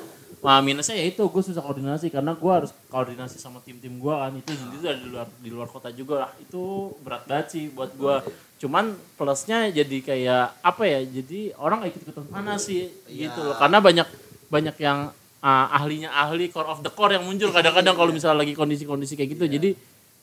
Nah, 0.44 0.61
minusnya 0.61 1.00
ya 1.00 1.09
itu 1.09 1.24
gue 1.24 1.40
susah 1.40 1.64
koordinasi 1.64 2.12
karena 2.12 2.37
gue 2.37 2.52
harus 2.52 2.68
koordinasi 2.92 3.40
sama 3.40 3.64
tim-tim 3.64 3.96
gue 3.96 4.12
kan 4.12 4.28
itu 4.37 4.52
itu 4.52 4.76
dari 4.85 5.00
luar 5.09 5.24
di 5.40 5.48
luar 5.48 5.72
kota 5.72 5.88
juga 5.88 6.28
lah. 6.28 6.30
Itu 6.37 6.92
berat 7.00 7.24
banget 7.24 7.46
sih 7.57 7.64
buat 7.72 7.96
gue 7.96 8.16
cuman 8.61 8.92
plusnya 9.16 9.72
jadi 9.72 9.98
kayak 10.04 10.61
apa 10.61 10.85
ya 10.85 11.00
jadi 11.04 11.52
orang 11.57 11.85
gak 11.85 11.96
ikut 11.96 12.02
ikutan 12.04 12.26
panas 12.28 12.61
sih 12.68 12.92
gitu 13.09 13.40
loh. 13.40 13.57
Karena 13.57 13.80
banyak 13.80 14.09
banyak 14.52 14.76
yang 14.85 15.16
ah, 15.40 15.66
ahlinya 15.80 16.12
ahli 16.12 16.52
core 16.52 16.68
of 16.68 16.85
the 16.85 16.92
core 16.92 17.16
yang 17.16 17.24
muncul 17.24 17.48
kadang-kadang 17.48 17.96
kalau 17.96 18.12
misalnya 18.12 18.44
lagi 18.44 18.52
kondisi-kondisi 18.52 19.16
kayak 19.16 19.40
gitu. 19.40 19.48
Jadi 19.48 19.70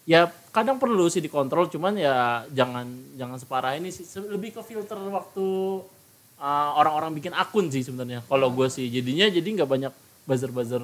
ya 0.06 0.30
kadang 0.54 0.78
perlu 0.78 1.10
sih 1.10 1.26
dikontrol 1.26 1.66
cuman 1.66 1.98
ya 1.98 2.46
jangan 2.54 2.86
jangan 3.18 3.42
separah 3.42 3.74
ini 3.74 3.90
sih. 3.90 4.06
Lebih 4.22 4.54
ke 4.54 4.62
filter 4.62 5.02
waktu 5.02 5.46
uh, 6.38 6.70
orang-orang 6.78 7.18
bikin 7.18 7.34
akun 7.34 7.74
sih 7.74 7.82
sebenarnya 7.82 8.22
kalau 8.30 8.54
gue 8.54 8.70
sih. 8.70 8.86
Jadinya 8.86 9.26
jadi 9.26 9.50
nggak 9.58 9.66
banyak 9.66 9.94
buzzer-buzzer 10.26 10.84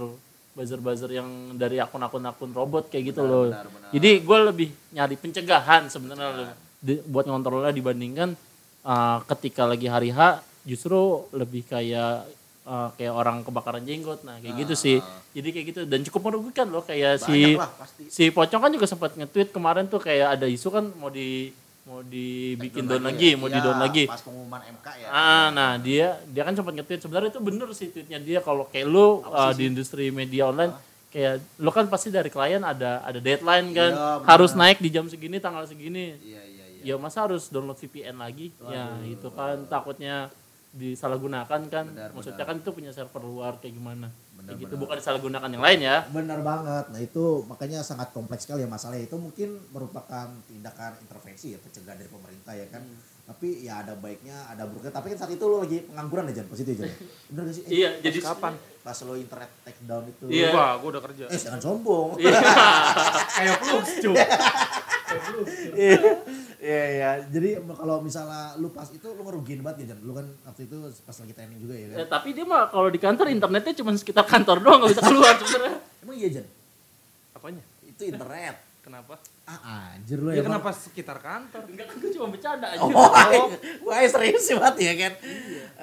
buzzer-buzzer 0.58 1.12
yang 1.14 1.54
dari 1.54 1.78
akun-akun 1.78 2.26
akun 2.26 2.52
robot 2.52 2.90
kayak 2.90 3.14
gitu 3.14 3.22
loh. 3.22 3.54
benar, 3.54 3.70
benar. 3.70 3.90
jadi 3.94 4.12
gue 4.26 4.38
lebih 4.50 4.70
nyari 4.98 5.16
pencegahan 5.18 5.86
sebenarnya 5.86 6.58
buat 7.06 7.26
ngontrolnya 7.30 7.74
dibandingkan 7.74 8.34
uh, 8.82 9.18
ketika 9.30 9.70
lagi 9.70 9.86
hari 9.86 10.10
H 10.10 10.42
justru 10.66 11.30
lebih 11.32 11.64
kayak 11.70 12.26
uh, 12.68 12.90
kayak 13.00 13.14
orang 13.16 13.42
kebakaran 13.42 13.84
jenggot. 13.88 14.22
Nah 14.28 14.38
kayak 14.44 14.68
gitu 14.68 14.74
sih. 14.76 14.98
Jadi 15.32 15.50
kayak 15.56 15.66
gitu. 15.72 15.82
Dan 15.88 16.04
cukup 16.04 16.32
merugikan 16.32 16.68
loh 16.68 16.84
kayak 16.84 17.24
si 17.24 17.56
lah 17.56 17.72
pasti. 17.80 18.12
si 18.12 18.24
pocong 18.30 18.62
kan 18.62 18.72
juga 18.74 18.86
sempat 18.86 19.16
nge-tweet 19.16 19.56
kemarin 19.56 19.88
tuh 19.88 20.04
kayak 20.04 20.38
ada 20.38 20.46
isu 20.46 20.68
kan 20.68 20.86
mau 21.00 21.08
di 21.08 21.56
mau 21.88 22.04
dibikin 22.04 22.84
down 22.84 23.00
lagi, 23.00 23.40
mau 23.40 23.48
di 23.48 23.56
down 23.58 23.80
Iya, 23.80 23.84
lagi. 23.88 24.04
pas 24.12 24.20
pengumuman 24.20 24.60
MK 24.60 24.88
ya. 25.00 25.08
Ah, 25.08 25.48
nah 25.56 25.72
dia 25.80 26.20
dia 26.28 26.44
kan 26.44 26.52
sempat 26.52 26.76
nge-tweet. 26.76 27.00
Sebenarnya 27.00 27.32
itu 27.32 27.40
bener 27.40 27.68
sih 27.72 27.88
tweetnya 27.88 28.20
dia. 28.20 28.40
Kalau 28.44 28.68
kayak 28.68 28.88
lu 28.92 29.24
uh, 29.24 29.56
di 29.56 29.72
industri 29.72 30.12
media 30.12 30.52
online 30.52 30.76
kayak 31.08 31.40
lu 31.64 31.72
kan 31.72 31.88
pasti 31.88 32.12
dari 32.12 32.28
klien 32.28 32.60
ada 32.60 33.00
ada 33.08 33.24
deadline 33.24 33.72
kan. 33.72 33.92
Benar. 33.96 34.28
harus 34.28 34.52
naik 34.52 34.84
di 34.84 34.92
jam 34.92 35.08
segini 35.08 35.40
tanggal 35.40 35.64
segini. 35.64 36.20
Iya 36.20 36.42
iya 36.44 36.66
iya. 36.84 36.84
Ya 36.84 36.96
masa 37.00 37.24
harus 37.24 37.48
download 37.48 37.80
VPN 37.80 38.20
lagi? 38.20 38.52
Ya 38.68 38.92
itu 39.08 39.32
kan 39.32 39.64
takutnya 39.72 40.28
disalahgunakan 40.76 41.62
kan. 41.72 41.86
Benar, 41.88 42.12
maksudnya 42.12 42.44
kan 42.44 42.60
itu 42.60 42.70
punya 42.76 42.92
server 42.92 43.24
luar 43.24 43.56
kayak 43.64 43.74
gimana 43.74 44.12
Kayak 44.46 44.60
gitu 44.64 44.76
bukan 44.78 44.96
disalahgunakan 45.02 45.50
yang 45.50 45.64
lain 45.64 45.80
ya 45.82 45.98
Benar 46.14 46.40
banget. 46.46 46.86
Nah 46.94 47.00
itu 47.02 47.44
makanya 47.50 47.80
sangat 47.82 48.14
kompleks 48.14 48.46
sekali 48.46 48.64
ya 48.64 48.70
masalahnya. 48.70 49.10
Itu 49.10 49.18
mungkin 49.18 49.58
merupakan 49.74 50.28
tindakan 50.46 50.92
intervensi 51.02 51.56
ya 51.56 51.60
pencegahan 51.60 51.98
dari 51.98 52.12
pemerintah 52.12 52.54
ya 52.54 52.68
kan. 52.70 52.84
Tapi 53.28 53.68
ya 53.68 53.84
ada 53.84 53.92
baiknya, 54.00 54.40
ada 54.48 54.64
buruknya. 54.64 54.94
Tapi 54.96 55.12
kan 55.12 55.18
saat 55.20 55.32
itu 55.36 55.44
lo 55.44 55.60
lagi 55.60 55.84
pengangguran 55.84 56.32
aja, 56.32 56.48
pas 56.48 56.56
itu 56.56 56.72
aja. 56.80 56.88
Bener 57.34 57.42
gak 57.52 57.56
sih? 57.60 57.64
Eh, 57.68 57.72
iya 57.84 57.90
jadi 58.00 58.24
kapan? 58.24 58.56
Pas 58.86 58.98
lo 59.04 59.14
internet 59.20 59.52
take 59.68 59.84
down 59.84 60.08
itu. 60.08 60.26
Iya. 60.32 60.56
Wah, 60.56 60.80
gue 60.80 60.90
udah 60.96 61.04
kerja. 61.04 61.24
Eh 61.28 61.36
jangan 61.36 61.60
sombong. 61.60 62.16
iya 62.24 62.40
kayak 63.36 63.56
flux 63.60 63.88
cuy 64.00 64.16
Iya 66.58 66.84
iya. 66.98 67.10
Jadi 67.30 67.62
kalau 67.78 68.02
misalnya 68.02 68.58
lu 68.58 68.74
pas 68.74 68.90
itu 68.90 69.06
lu 69.14 69.22
ngerugiin 69.22 69.62
banget 69.62 69.86
ya 69.86 69.94
Jan. 69.94 70.00
Lu 70.02 70.18
kan 70.18 70.26
waktu 70.26 70.66
itu 70.66 70.78
pas 71.06 71.16
lagi 71.22 71.34
training 71.38 71.60
juga 71.62 71.76
ya 71.78 71.88
kan. 71.94 71.98
Eh, 72.02 72.08
tapi 72.10 72.30
dia 72.34 72.46
mah 72.50 72.66
kalau 72.74 72.90
di 72.90 72.98
kantor 72.98 73.30
internetnya 73.30 73.74
cuma 73.78 73.94
sekitar 73.94 74.26
kantor 74.26 74.58
doang 74.66 74.82
nggak 74.82 74.92
bisa 74.98 75.06
keluar 75.06 75.34
sebenarnya. 75.38 75.80
Emang 76.02 76.16
iya 76.18 76.30
Jan? 76.34 76.48
Apanya? 77.38 77.64
Itu 77.86 78.02
internet. 78.10 78.56
Kenapa? 78.82 79.22
Ah 79.48 79.96
anjir 79.96 80.20
lu 80.20 80.28
Ya 80.36 80.44
emang. 80.44 80.60
kenapa 80.60 80.76
sekitar 80.76 81.24
kantor? 81.24 81.72
Enggak 81.72 81.88
kan 81.88 81.96
gue 82.04 82.12
cuma 82.12 82.28
bercanda 82.28 82.68
aja. 82.68 82.84
Oh, 82.84 83.48
wah 83.88 84.04
serius 84.12 84.44
sih 84.44 84.60
banget 84.60 84.76
ya 84.84 84.94
kan. 85.00 85.14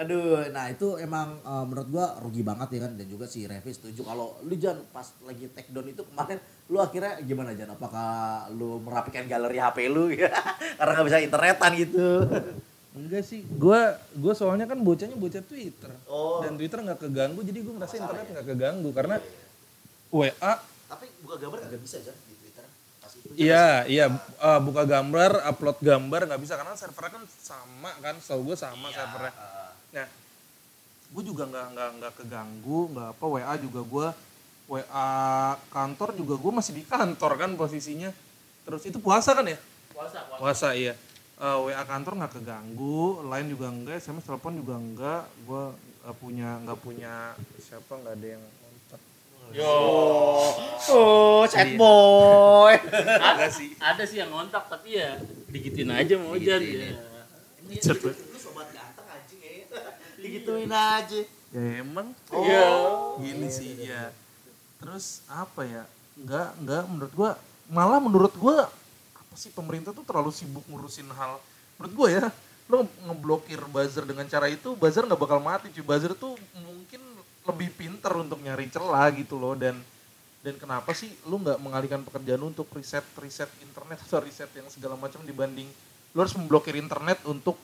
Aduh, 0.05 0.53
nah 0.53 0.69
itu 0.69 1.01
emang 1.01 1.41
eh, 1.41 1.65
menurut 1.65 1.89
gua 1.89 2.13
rugi 2.21 2.45
banget 2.45 2.77
ya 2.77 2.81
kan 2.85 2.93
dan 3.01 3.09
juga 3.09 3.25
si 3.25 3.49
Revi 3.49 3.73
setuju 3.73 4.05
kalau 4.05 4.37
lu 4.45 4.53
Jan 4.61 4.77
pas 4.93 5.09
lagi 5.25 5.49
take 5.57 5.73
down 5.73 5.89
itu 5.89 6.05
kemarin 6.05 6.37
lu 6.69 6.77
akhirnya 6.77 7.17
gimana 7.25 7.57
Jan? 7.57 7.73
Apakah 7.73 8.09
lu 8.53 8.85
merapikan 8.85 9.25
galeri 9.25 9.57
HP 9.57 9.89
lu 9.89 10.13
ya? 10.13 10.29
Karena 10.79 10.91
nggak 11.01 11.07
bisa 11.09 11.19
internetan 11.25 11.71
gitu. 11.81 12.07
Enggak 12.93 13.25
sih, 13.25 13.49
gua 13.57 13.97
gua 14.13 14.37
soalnya 14.37 14.69
kan 14.69 14.77
bocahnya 14.77 15.17
bocah 15.17 15.41
Twitter. 15.41 15.89
Oh. 16.05 16.45
Dan 16.45 16.61
Twitter 16.61 16.85
nggak 16.85 17.01
keganggu, 17.01 17.41
jadi 17.41 17.65
gua 17.65 17.81
merasa 17.81 17.97
internet 17.97 18.29
nggak 18.29 18.45
keganggu 18.45 18.91
karena 18.93 19.17
WA 20.13 20.53
Tapi 20.85 21.09
buka 21.25 21.41
gambar 21.41 21.65
nggak 21.65 21.81
bisa 21.81 22.05
Jan. 22.05 22.13
Iya, 23.35 23.89
iya 23.91 24.07
eh, 24.19 24.61
buka 24.63 24.83
gambar, 24.87 25.43
upload 25.51 25.79
gambar 25.83 26.21
nggak 26.31 26.43
bisa 26.43 26.55
karena 26.55 26.75
servernya 26.79 27.13
kan 27.19 27.25
sama 27.43 27.91
kan, 27.99 28.15
setahu 28.23 28.53
gue 28.53 28.57
sama 28.57 28.89
servernya. 28.95 29.33
Nah, 29.95 30.07
gue 31.15 31.23
juga 31.23 31.47
nggak 31.47 31.67
nggak 31.75 31.91
nggak 31.99 32.13
keganggu, 32.23 32.81
nggak 32.95 33.09
apa 33.19 33.25
WA 33.27 33.55
juga 33.59 33.81
gue 33.83 34.09
WA 34.65 35.11
kantor 35.69 36.17
juga 36.17 36.35
gue 36.41 36.53
masih 36.55 36.73
di 36.73 36.83
kantor 36.87 37.33
kan 37.37 37.51
posisinya. 37.55 38.11
Terus 38.65 38.83
itu 38.89 38.97
puasa 38.97 39.37
kan 39.37 39.45
ya? 39.45 39.59
Puasa, 39.93 40.25
puasa. 40.25 40.41
Puasa 40.41 40.69
iya. 40.73 40.97
Eh, 41.35 41.59
WA 41.69 41.85
kantor 41.85 42.13
nggak 42.25 42.33
keganggu, 42.41 43.27
lain 43.29 43.47
juga 43.53 43.67
enggak, 43.69 44.01
SMS 44.01 44.25
telepon 44.25 44.57
juga 44.57 44.75
enggak. 44.81 45.23
Gue 45.45 45.65
nggak 46.05 46.17
punya 46.21 46.49
nggak 46.65 46.79
punya 46.81 47.15
siapa 47.61 47.93
nggak 47.93 48.15
ada 48.17 48.29
yang. 48.39 48.45
Yo. 49.53 49.75
Oh, 50.95 51.43
chat 51.45 51.77
boy. 51.77 52.75
Enggak 53.35 53.51
sih. 53.53 53.77
Ada 53.77 54.03
sih 54.07 54.23
yang 54.23 54.31
ngontak 54.33 54.71
tapi 54.71 54.97
ya 54.97 55.21
digituin 55.51 55.91
aja 55.91 56.15
mau 56.17 56.33
Digituin 56.39 56.95
ya. 56.95 56.97
Cepet. 57.81 58.15
Lu 58.15 58.39
sobat 58.41 58.69
ganteng 58.73 59.07
anjing 59.09 59.41
ya. 59.41 59.53
Digituin 60.23 60.73
aja. 60.73 61.21
Ya 61.55 61.63
emang 61.79 62.11
Iya. 62.35 62.67
gini 63.23 63.47
sih 63.47 63.79
ya 63.79 64.11
terus 64.83 65.23
apa 65.31 65.65
ya 65.65 65.87
nggak 66.19 66.49
nggak 66.61 66.83
menurut 66.91 67.13
gua 67.15 67.31
malah 67.71 67.97
menurut 67.97 68.35
gua 68.37 68.69
apa 69.17 69.35
sih 69.39 69.49
pemerintah 69.49 69.97
tuh 69.97 70.03
terlalu 70.03 70.29
sibuk 70.29 70.61
ngurusin 70.69 71.09
hal 71.15 71.41
menurut 71.79 71.95
gua 71.95 72.09
ya 72.11 72.27
lo 72.67 72.85
ngeblokir 73.07 73.65
buzzer 73.71 74.05
dengan 74.05 74.27
cara 74.27 74.51
itu 74.51 74.75
buzzer 74.77 75.07
nggak 75.07 75.17
bakal 75.17 75.39
mati 75.39 75.71
cuy 75.73 75.81
buzzer 75.81 76.13
tuh 76.13 76.35
mungkin 76.59 77.01
lebih 77.45 77.69
pinter 77.71 78.13
untuk 78.15 78.41
nyari 78.41 78.67
celah 78.67 79.13
gitu 79.13 79.37
loh 79.37 79.53
dan 79.53 79.77
dan 80.41 80.55
kenapa 80.57 80.93
sih 80.93 81.13
lu 81.25 81.37
nggak 81.39 81.57
mengalihkan 81.57 82.01
pekerjaan 82.01 82.37
lu 82.37 82.49
untuk 82.49 82.69
riset 82.73 83.05
riset 83.17 83.49
internet 83.61 84.01
atau 84.01 84.21
riset 84.21 84.49
yang 84.51 84.69
segala 84.69 84.97
macam 84.97 85.21
dibanding 85.23 85.69
lu 86.11 86.19
harus 86.19 86.33
memblokir 86.33 86.73
internet 86.75 87.21
untuk 87.25 87.57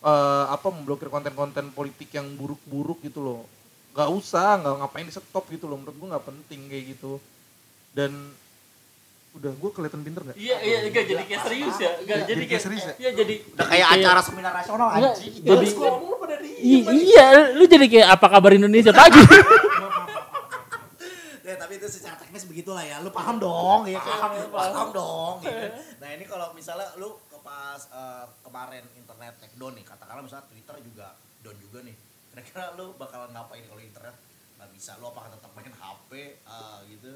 eh, 0.00 0.46
apa 0.46 0.68
memblokir 0.68 1.06
konten-konten 1.06 1.70
politik 1.70 2.10
yang 2.12 2.26
buruk-buruk 2.34 3.02
gitu 3.02 3.18
loh 3.18 3.40
nggak 3.92 4.10
usah 4.12 4.60
nggak 4.60 4.74
ngapain 4.76 5.06
di 5.06 5.14
stop 5.14 5.44
gitu 5.48 5.66
loh 5.66 5.80
menurut 5.80 5.96
gua 5.96 6.08
nggak 6.14 6.26
penting 6.26 6.60
kayak 6.68 6.84
gitu 6.94 7.12
dan 7.90 8.12
udah 9.32 9.52
gua 9.56 9.70
kelihatan 9.70 10.00
pinter 10.00 10.22
nggak 10.22 10.36
Iya 10.36 10.56
iya 10.60 10.78
enggak 10.84 11.04
jadi 11.04 11.24
kayak 11.24 11.42
serius 11.44 11.76
ya. 11.76 11.90
Enggak 11.98 12.18
jadi 12.24 12.44
kayak 12.46 12.62
serius 12.62 12.84
ya? 12.84 12.94
Iya 12.96 13.10
jadi 13.12 13.34
Udah 13.52 13.66
kayak 13.66 13.88
acara 13.90 14.20
seminar 14.20 14.52
nasional 14.54 14.88
anjing. 14.88 15.32
jadi- 15.40 15.74
iya, 16.58 17.26
lu 17.52 17.64
jadi 17.64 17.86
kayak 17.86 18.08
apa 18.16 18.26
kabar 18.28 18.52
Indonesia 18.52 18.90
pagi. 18.90 19.20
Ya, 21.46 21.54
tapi 21.54 21.78
itu 21.78 21.86
secara 21.86 22.18
teknis 22.18 22.42
begitulah 22.44 22.82
ya. 22.82 22.98
Lu 23.00 23.14
paham 23.14 23.38
dong 23.38 23.86
ya 23.86 24.02
kan? 24.02 24.18
Paham, 24.18 24.50
Paham, 24.50 24.72
paham. 24.74 24.88
dong. 24.90 25.34
Ya. 25.46 25.54
kan? 25.70 25.70
Nah, 26.02 26.08
ini 26.12 26.24
kalau 26.26 26.50
misalnya 26.52 26.90
lu 26.98 27.14
ke 27.22 27.38
pas 27.38 27.78
eh, 27.86 28.24
kemarin 28.42 28.82
internet 28.92 29.32
take 29.38 29.54
down 29.54 29.72
nih, 29.72 29.84
katakanlah 29.86 30.22
misalnya 30.26 30.44
Twitter 30.50 30.76
juga 30.82 31.14
down 31.40 31.56
juga 31.62 31.78
nih. 31.86 31.94
Kira-kira 32.34 32.74
lu 32.74 32.92
bakal 32.98 33.30
ngapain 33.30 33.62
kalau 33.62 33.78
internet 33.80 34.16
nggak 34.58 34.70
bisa? 34.74 34.98
Lu 34.98 35.06
apakah 35.06 35.30
tetap 35.30 35.50
main 35.54 35.70
HP 35.70 36.10
eh, 36.34 36.78
gitu? 36.90 37.12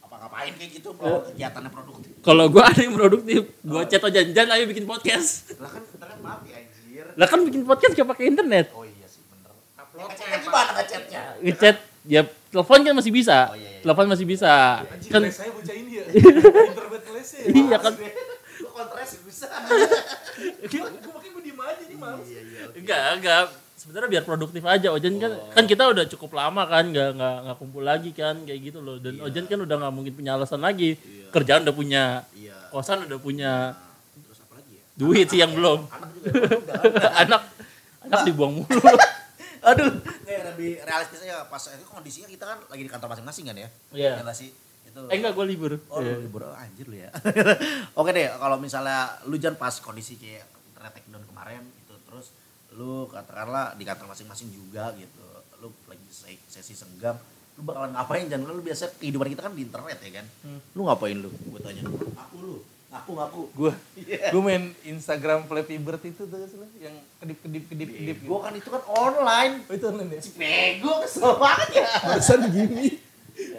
Apa 0.00 0.14
ngapain 0.16 0.52
kayak 0.56 0.70
gitu 0.72 0.88
kalau 0.96 1.20
kegiatannya 1.28 1.68
produktif? 1.68 2.12
Kalau 2.24 2.44
gua 2.48 2.64
ada 2.72 2.80
yang 2.80 2.96
produktif, 2.96 3.40
gua 3.60 3.84
chat 3.84 4.00
oh 4.00 4.08
janjian 4.08 4.48
ayo 4.48 4.64
bikin 4.64 4.88
podcast. 4.88 5.52
Lah 5.60 5.68
kan 5.68 5.84
internet 5.84 6.18
mati 6.24 6.48
anjir. 7.00 7.14
Lah 7.14 7.26
kan 7.26 7.38
bikin 7.40 7.62
podcast 7.62 7.92
gak 7.94 8.08
pakai 8.08 8.24
internet. 8.26 8.66
Oh 8.72 8.82
iya 8.82 9.06
sih 9.06 9.22
bener. 9.24 9.52
Upload 9.76 10.08
Ngechatnya 10.08 10.38
gimana 10.40 10.70
ngechatnya? 10.74 11.22
Ngechat 11.40 11.76
ya 12.04 12.20
telepon 12.48 12.80
kan 12.82 12.94
masih 12.94 13.12
bisa. 13.12 13.38
Oh, 13.44 13.54
iya, 13.54 13.68
iya. 13.68 13.80
Telepon 13.80 14.06
masih 14.08 14.26
bisa. 14.26 14.52
Anjir, 14.82 15.10
Kan 15.10 15.20
les 15.22 15.32
saya 15.32 15.50
bocah 15.50 15.74
ini 15.74 15.90
ya. 15.94 16.04
Pinter 16.66 16.86
banget 16.88 17.04
lesnya. 17.12 17.40
ya. 17.40 17.50
iya 17.54 17.76
kan. 17.78 17.92
Lu 18.58 18.68
kontras 18.68 19.10
bisa. 19.22 19.46
Gue 20.60 20.80
makanya 20.82 21.30
gue 21.30 21.42
diem 21.44 21.60
aja 21.60 21.82
nih 21.84 21.96
males. 21.96 22.26
Iya 22.26 22.40
iya. 22.42 22.62
Enggak, 22.74 23.00
enggak. 23.14 23.42
Sebenarnya 23.78 24.08
biar 24.10 24.24
produktif 24.24 24.62
aja. 24.64 24.88
Ojan 24.90 25.14
kan 25.16 25.32
Oh. 25.32 25.52
kan 25.52 25.64
kita 25.64 25.86
udah 25.86 26.04
cukup 26.08 26.34
lama 26.34 26.66
kan 26.66 26.90
nggak 26.90 27.14
nggak 27.14 27.36
nggak 27.46 27.56
kumpul 27.56 27.82
lagi 27.82 28.10
kan 28.10 28.42
kayak 28.42 28.60
gitu 28.64 28.78
loh. 28.80 28.98
Dan 28.98 29.20
Ojan 29.20 29.46
kan 29.46 29.58
udah 29.60 29.76
nggak 29.78 29.94
mungkin 29.94 30.12
punya 30.14 30.34
alasan 30.34 30.58
lagi. 30.58 30.98
Iya. 30.98 31.30
Kerjaan 31.30 31.62
udah 31.62 31.76
punya, 31.76 32.04
Iya. 32.34 32.56
kosan 32.74 33.06
udah 33.06 33.18
punya, 33.18 33.52
ya? 33.70 33.87
Duit 34.98 35.26
sih 35.30 35.38
yang 35.38 35.54
belum. 35.54 35.86
Anak 37.14 37.42
anak 38.04 38.20
dibuang 38.26 38.60
mulu. 38.60 38.82
Aduh, 39.68 39.90
nggak 40.26 40.54
lebih 40.54 40.82
realistis 40.86 41.22
aja 41.26 41.46
pas 41.46 41.58
itu 41.58 41.84
kondisinya 41.86 42.28
kita 42.30 42.44
kan 42.46 42.58
lagi 42.70 42.82
di 42.86 42.90
kantor 42.90 43.14
masing-masing 43.14 43.44
kan 43.50 43.56
ya. 43.58 43.68
Iya. 43.94 44.12
Ya 44.18 44.22
nggak 44.26 44.38
sih? 44.38 44.50
Itu. 44.86 45.00
Eh 45.10 45.16
enggak 45.18 45.34
gue 45.34 45.46
libur. 45.46 45.72
Oh, 45.90 45.98
lu 46.02 46.18
libur 46.22 46.46
oh, 46.46 46.54
anjir 46.54 46.86
lu 46.86 46.98
ya. 46.98 47.10
Oke 47.98 48.10
deh, 48.14 48.26
kalau 48.38 48.56
misalnya 48.58 49.18
lu 49.26 49.34
jangan 49.38 49.58
pas 49.58 49.74
kondisi 49.82 50.14
kayak 50.18 50.46
internet 50.74 50.92
takedown 50.98 51.24
kemarin 51.26 51.62
itu 51.62 51.94
terus 52.06 52.26
lu 52.74 53.10
katakanlah 53.10 53.74
di 53.74 53.84
kantor 53.86 54.14
masing-masing 54.14 54.48
juga 54.54 54.94
gitu. 54.94 55.26
Lu 55.58 55.74
lagi 55.90 56.06
se- 56.10 56.46
sesi 56.46 56.78
senggang, 56.78 57.18
lu 57.58 57.66
bakalan 57.66 57.98
ngapain 57.98 58.30
jangan 58.30 58.54
lu 58.54 58.62
biasa 58.62 58.94
kehidupan 59.02 59.26
kita 59.34 59.42
kan 59.42 59.52
di 59.58 59.66
internet 59.66 59.98
ya 59.98 60.10
kan. 60.22 60.26
Hmm. 60.46 60.60
Lu 60.78 60.86
ngapain 60.86 61.18
lu? 61.18 61.30
Gue 61.50 61.60
tanya. 61.60 61.82
Aku 62.14 62.36
lu. 62.38 62.56
Ngaku 62.88 63.10
ngaku. 63.12 63.42
Gue 63.52 63.72
Iya. 64.00 64.32
gue 64.32 64.40
main 64.40 64.64
Instagram 64.82 65.44
Flappy 65.44 65.76
Bird 65.76 66.00
itu 66.00 66.24
tuh 66.24 66.38
yang 66.80 66.96
kedip 67.20 67.38
kedip 67.44 67.64
kedip 67.68 67.88
kedip. 67.90 68.16
Gue 68.24 68.38
kan 68.40 68.52
itu 68.56 68.68
kan 68.68 68.82
online. 68.88 69.60
Oh 69.68 69.74
itu 69.74 69.86
online 69.86 70.10
ya? 70.16 70.22
Bego 70.34 70.92
kesel 71.04 71.36
banget 71.36 71.68
ya. 71.78 71.88
Barusan 72.00 72.40
gimmick. 72.48 72.96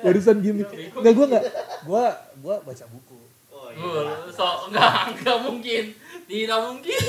Barusan 0.01 0.37
gimmick. 0.41 0.69
Enggak 0.91 1.13
gue 1.13 1.25
enggak. 1.29 1.43
Gue 1.83 2.03
gue 2.41 2.55
baca 2.57 2.85
buku. 2.89 3.17
Oh 3.53 3.69
Uh, 3.69 4.25
so 4.33 4.65
enggak 4.65 5.13
enggak 5.13 5.37
mungkin. 5.39 5.83
Tidak 6.25 6.59
mungkin. 6.59 6.99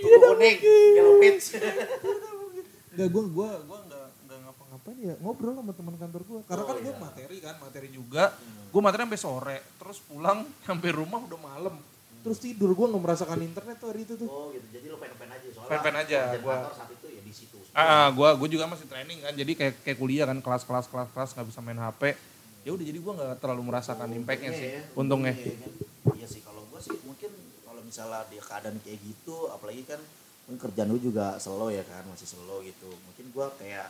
Buku 0.00 0.16
kuning, 0.18 0.56
yellow 0.96 1.20
page. 1.20 1.60
Enggak 2.90 3.08
gue 3.10 3.24
gue 3.30 3.48
gue 3.52 3.78
ya 5.00 5.14
ngobrol 5.24 5.56
sama 5.56 5.72
teman 5.72 5.96
kantor 5.96 6.22
gue. 6.28 6.40
Karena 6.44 6.64
kan 6.68 6.76
gue 6.76 6.94
materi 7.00 7.36
kan 7.40 7.54
materi 7.56 7.88
juga. 7.88 8.24
Gue 8.68 8.80
materi 8.84 9.00
sampai 9.08 9.20
sore. 9.20 9.58
Terus 9.80 9.98
pulang 10.04 10.44
sampai 10.68 10.90
rumah 10.92 11.24
udah 11.24 11.40
malam. 11.40 11.74
Terus 12.20 12.36
tidur 12.36 12.76
gue 12.76 12.86
nggak 12.92 13.00
merasakan 13.00 13.40
internet 13.40 13.76
tuh 13.80 13.88
hari 13.88 14.04
itu 14.04 14.12
tuh. 14.20 14.28
Oh 14.28 14.52
gitu, 14.52 14.66
jadi 14.68 14.92
lu 14.92 15.00
pen-pen 15.00 15.32
aja 15.32 15.46
soalnya. 15.56 15.70
Pen-pen 15.72 15.94
aja, 15.96 16.18
kantor 16.36 16.72
saat 16.76 16.90
itu 16.92 17.06
ya 17.08 17.20
di 17.24 17.32
situ. 17.32 17.56
Ah, 17.72 18.12
gua 18.12 18.36
gua 18.36 18.48
juga 18.50 18.68
masih 18.68 18.84
training 18.84 19.24
kan. 19.24 19.32
Jadi 19.32 19.52
kayak 19.56 19.74
kayak 19.80 19.96
kuliah 19.96 20.28
kan 20.28 20.36
kelas-kelas 20.44 20.84
kelas-kelas 20.92 21.30
nggak 21.32 21.48
bisa 21.48 21.60
main 21.64 21.80
HP. 21.80 22.12
Ya 22.60 22.70
udah 22.76 22.84
jadi 22.84 22.98
gua 23.00 23.12
nggak 23.16 23.40
terlalu 23.40 23.62
merasakan 23.72 24.08
impactnya 24.12 24.52
sih. 24.52 24.68
ya. 24.68 24.80
Untungnya. 24.92 25.32
Iya, 25.32 25.54
kan? 25.64 25.72
Iya 26.12 26.26
sih 26.28 26.40
kalau 26.44 26.60
gua 26.68 26.76
sih 26.76 26.92
mungkin 27.08 27.32
kalau 27.64 27.80
misalnya 27.80 28.20
di 28.28 28.36
keadaan 28.36 28.76
kayak 28.84 29.00
gitu 29.00 29.48
apalagi 29.48 29.82
kan 29.88 30.00
mungkin 30.44 30.60
kerjaan 30.60 30.88
lu 30.92 31.00
juga 31.00 31.40
slow 31.40 31.72
ya 31.72 31.86
kan 31.88 32.04
masih 32.04 32.28
slow 32.28 32.60
gitu 32.60 32.90
mungkin 33.08 33.32
gua 33.32 33.48
kayak 33.56 33.88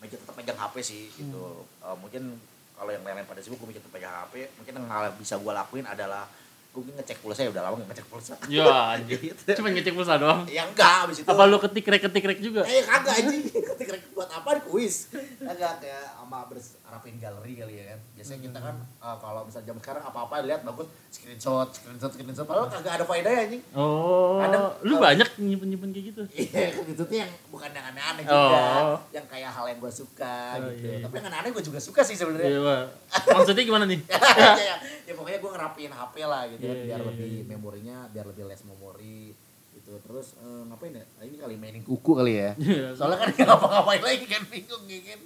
meja 0.00 0.16
tetap 0.16 0.32
megang 0.32 0.56
HP 0.56 0.74
sih 0.80 1.02
gitu 1.10 1.64
Eh, 1.78 1.96
mungkin 1.96 2.40
kalau 2.72 2.90
yang 2.90 3.02
lain-lain 3.02 3.24
pada 3.24 3.38
sibuk 3.38 3.56
gua 3.56 3.68
meja 3.68 3.78
tetap 3.78 3.92
pegang 3.92 4.14
HP 4.18 4.34
mungkin 4.54 4.72
yang 4.74 4.86
hal 4.86 5.02
yang 5.06 5.16
bisa 5.16 5.36
gua 5.36 5.52
lakuin 5.54 5.84
adalah 5.84 6.24
gua 6.70 6.80
mungkin 6.80 6.96
ngecek 6.96 7.18
pulsa 7.18 7.40
ya 7.42 7.50
udah 7.50 7.62
lama 7.62 7.74
nggak 7.76 7.90
ngecek 7.90 8.06
pulsa 8.06 8.32
Ya 8.46 8.64
anjir. 8.94 9.18
Gitu. 9.26 9.42
Cuma 9.52 9.68
ngecek 9.68 9.90
pulsa 9.90 10.14
doang. 10.16 10.46
ya 10.46 10.62
enggak 10.64 10.94
abis 11.04 11.16
itu 11.18 11.28
Apa 11.28 11.42
lu 11.44 11.58
ketik 11.58 11.84
rek 11.84 12.02
ketik 12.02 12.24
rek 12.24 12.40
juga? 12.40 12.62
Eh 12.62 12.80
kagak 12.80 13.14
anjing, 13.18 13.42
ketik 13.68 13.88
rek 13.90 14.02
buat 14.10 14.30
apa 14.30 14.48
di 14.54 14.62
kuis? 14.64 15.10
Kagak 15.36 15.82
kayak 15.82 16.14
sama 16.14 16.46
berarapin 16.46 17.14
galeri 17.16 17.52
kali 17.54 17.74
ya 17.74 17.84
kan. 17.90 17.98
Biasanya 18.20 18.40
kita 18.44 18.58
kan 18.60 18.76
eh, 18.76 19.16
kalau 19.16 19.40
misalnya 19.42 19.66
zaman 19.66 19.80
sekarang 19.80 20.02
apa-apa 20.04 20.34
lihat 20.44 20.60
bagus 20.60 20.86
screenshot, 21.08 21.68
screenshot, 21.70 22.12
screenshot 22.12 22.44
padahal 22.44 22.68
kagak 22.68 22.92
ada 22.94 23.04
faedahnya 23.04 23.40
anjing. 23.42 23.62
Oh, 23.72 24.36
Kadang- 24.38 24.76
lu 24.82 24.94
banyak 24.96 25.28
nyimpen-nyimpen 25.40 25.88
kayak 25.88 26.06
gitu. 26.12 26.22
Iya, 26.30 26.68
itu 26.92 27.00
tuh 27.00 27.16
yang 27.16 27.32
bukan 27.48 27.72
yang 27.72 27.86
aneh-aneh 27.88 28.22
juga, 28.22 28.36
Oh. 28.36 28.96
yang 29.08 29.24
kayak 29.24 29.48
hal 29.48 29.64
yang 29.66 29.78
gue 29.78 29.88
suka 29.90 30.36
Oh, 30.54 30.68
gitu. 30.68 30.84
iya. 30.84 31.00
Tapi 31.00 31.14
yang 31.16 31.26
aneh-aneh 31.26 31.50
gue 31.50 31.64
juga 31.64 31.80
suka 31.80 32.04
sih 32.04 32.12
sebenarnya. 32.12 32.52
Iya. 32.52 32.76
Maksudnya 33.40 33.64
gimana 33.64 33.84
nih? 33.88 34.04
ya, 34.04 34.20
ya, 34.54 34.76
ya 35.08 35.12
pokoknya 35.16 35.38
gue 35.40 35.50
ngerapiin 35.50 35.90
HP 35.90 36.14
lah 36.22 36.42
gitu 36.46 36.60
Iya, 36.60 36.68
kan, 36.68 36.76
biar 36.84 37.00
iya, 37.00 37.08
lebih 37.08 37.32
iya. 37.32 37.44
memorinya, 37.48 37.96
biar 38.06 38.26
lebih 38.26 38.44
less 38.44 38.62
memori 38.62 39.32
gitu. 39.72 39.96
Terus 40.04 40.36
eh, 40.36 40.62
ngapain 40.68 40.92
ya? 40.92 41.04
Ini 41.24 41.36
kali 41.40 41.54
mainin 41.56 41.80
kuku 41.80 42.12
kali 42.12 42.36
ya. 42.36 42.52
Iya. 42.60 42.92
Soalnya 42.92 43.24
kan 43.24 43.28
ngapa-ngapain 43.48 44.02
lagi 44.04 44.26
kan 44.28 44.42
bingung 44.46 44.84
kan. 44.84 45.20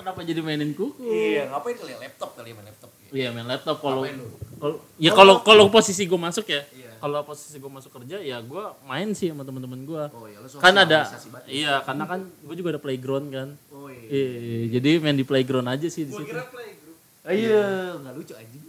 Kenapa 0.00 0.20
jadi 0.22 0.40
mainin 0.40 0.72
kuku? 0.72 0.96
Iya, 1.02 1.42
ngapain 1.46 1.76
kali 1.76 1.92
ya? 1.92 1.98
Laptop 2.00 2.30
kali 2.32 2.48
ya 2.48 2.54
main 2.54 2.66
laptop. 2.66 2.90
Ya. 2.90 3.08
Iya 3.10 3.28
main 3.30 3.46
laptop 3.46 3.76
kalau 3.78 4.00
Ngapain 4.00 4.16
lu? 4.16 4.28
kalau 4.56 4.76
ya 4.96 5.10
kalau 5.10 5.34
kalau 5.40 5.64
posisi 5.68 6.04
gue 6.04 6.16
masuk 6.16 6.46
ya 6.46 6.62
Iya. 6.70 6.92
kalau 6.98 7.20
posisi 7.22 7.56
gue 7.56 7.68
masuk 7.68 7.90
kerja 7.90 8.16
ya 8.18 8.38
gue 8.38 8.64
main 8.82 9.08
sih 9.10 9.28
sama 9.28 9.40
teman-teman 9.40 9.80
gue 9.82 10.04
Oh 10.10 10.24
iya, 10.24 10.36
lu 10.36 10.46
kan 10.54 10.74
ada 10.74 11.00
ya? 11.02 11.16
iya 11.46 11.72
karena 11.80 12.04
kan 12.04 12.20
gue 12.22 12.54
juga 12.54 12.68
ada 12.70 12.78
playground 12.78 13.26
kan 13.28 13.48
Oh 13.70 13.88
iya. 13.88 14.04
iya 14.08 14.58
jadi 14.74 15.00
main 15.00 15.16
di 15.16 15.24
playground 15.24 15.64
aja 15.66 15.84
sih 15.86 16.04
di 16.04 16.12
situ 16.12 16.28
playgroup. 16.28 16.96
Oh, 17.20 17.32
iya, 17.32 17.64
nggak 17.96 18.12
lucu 18.14 18.32
anjing. 18.32 18.62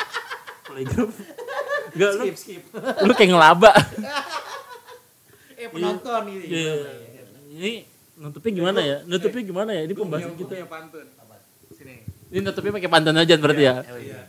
playground 0.68 1.12
Enggak 1.94 2.10
lu 2.10 2.22
skip, 2.24 2.36
skip. 2.36 2.62
lu 3.00 3.12
kayak 3.12 3.30
ngelaba 3.30 3.70
eh 5.60 5.68
penonton 5.68 6.22
ini. 6.28 6.46
Iya. 6.46 6.74
ini 7.50 7.72
nutupnya 8.14 8.52
gimana 8.54 8.80
ya 8.80 8.98
nutupnya 9.06 9.42
gimana 9.42 9.70
ya 9.74 9.82
ini 9.86 9.94
pembahasan 9.94 10.34
kita 10.38 10.52
punya 10.54 10.68
pantun. 10.70 11.06
Sini. 11.74 11.96
ini 12.30 12.40
nutupnya 12.42 12.72
pakai 12.78 12.90
pantan 12.90 13.16
aja 13.18 13.34
berarti 13.34 13.62
ya 13.66 13.74
Oh, 13.82 13.98
iya. 13.98 14.20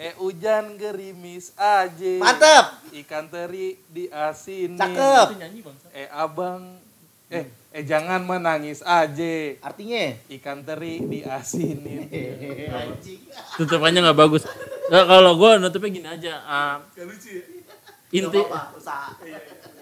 Eh, 0.00 0.10
eh 0.10 0.12
hujan 0.16 0.78
gerimis 0.78 1.52
aja. 1.58 2.12
Mantep. 2.22 2.64
Ikan 3.04 3.26
teri 3.28 3.76
diasinin. 3.90 4.78
Cakep. 4.78 5.26
itu 5.28 5.36
nyanyi 5.42 5.60
bang 5.66 5.76
Eh 5.90 6.08
abang 6.08 6.62
eh 7.30 7.44
eh 7.74 7.82
jangan 7.82 8.22
menangis 8.22 8.80
aja. 8.86 9.34
Artinya? 9.60 10.14
Ikan 10.30 10.62
teri 10.62 11.02
diasinin. 11.04 12.06
Hehehe, 12.06 12.70
anjing. 12.80 13.20
tutupannya 13.58 14.00
nggak 14.02 14.18
bagus 14.18 14.42
nah, 14.90 15.04
kalau 15.06 15.36
gue 15.36 15.50
nutupnya 15.60 15.90
gini 15.92 16.08
aja 16.08 16.32
ah, 16.48 16.76
ya? 16.96 17.04
inti 18.10 18.40
apa-apa, 18.42 18.74
usaha. 18.74 19.14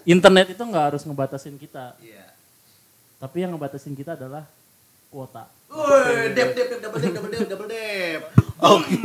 Internet 0.09 0.47
itu 0.49 0.59
nggak 0.59 0.85
harus 0.89 1.03
ngebatasin 1.03 1.53
kita 1.55 1.93
Iya. 1.99 2.25
tapi 3.17 3.37
yang 3.39 3.53
ngebatasin 3.53 3.93
kita 3.93 4.15
adalah 4.15 4.49
kuota 5.07 5.45
Woi, 5.67 6.33
dep 6.33 6.51
dep 6.51 6.67
dep 6.67 6.79
double 6.81 6.97
dep 6.99 7.13
double 7.13 7.29
dep 7.29 7.45
double 7.47 7.69
dep. 7.69 8.21
Oke. 8.59 8.97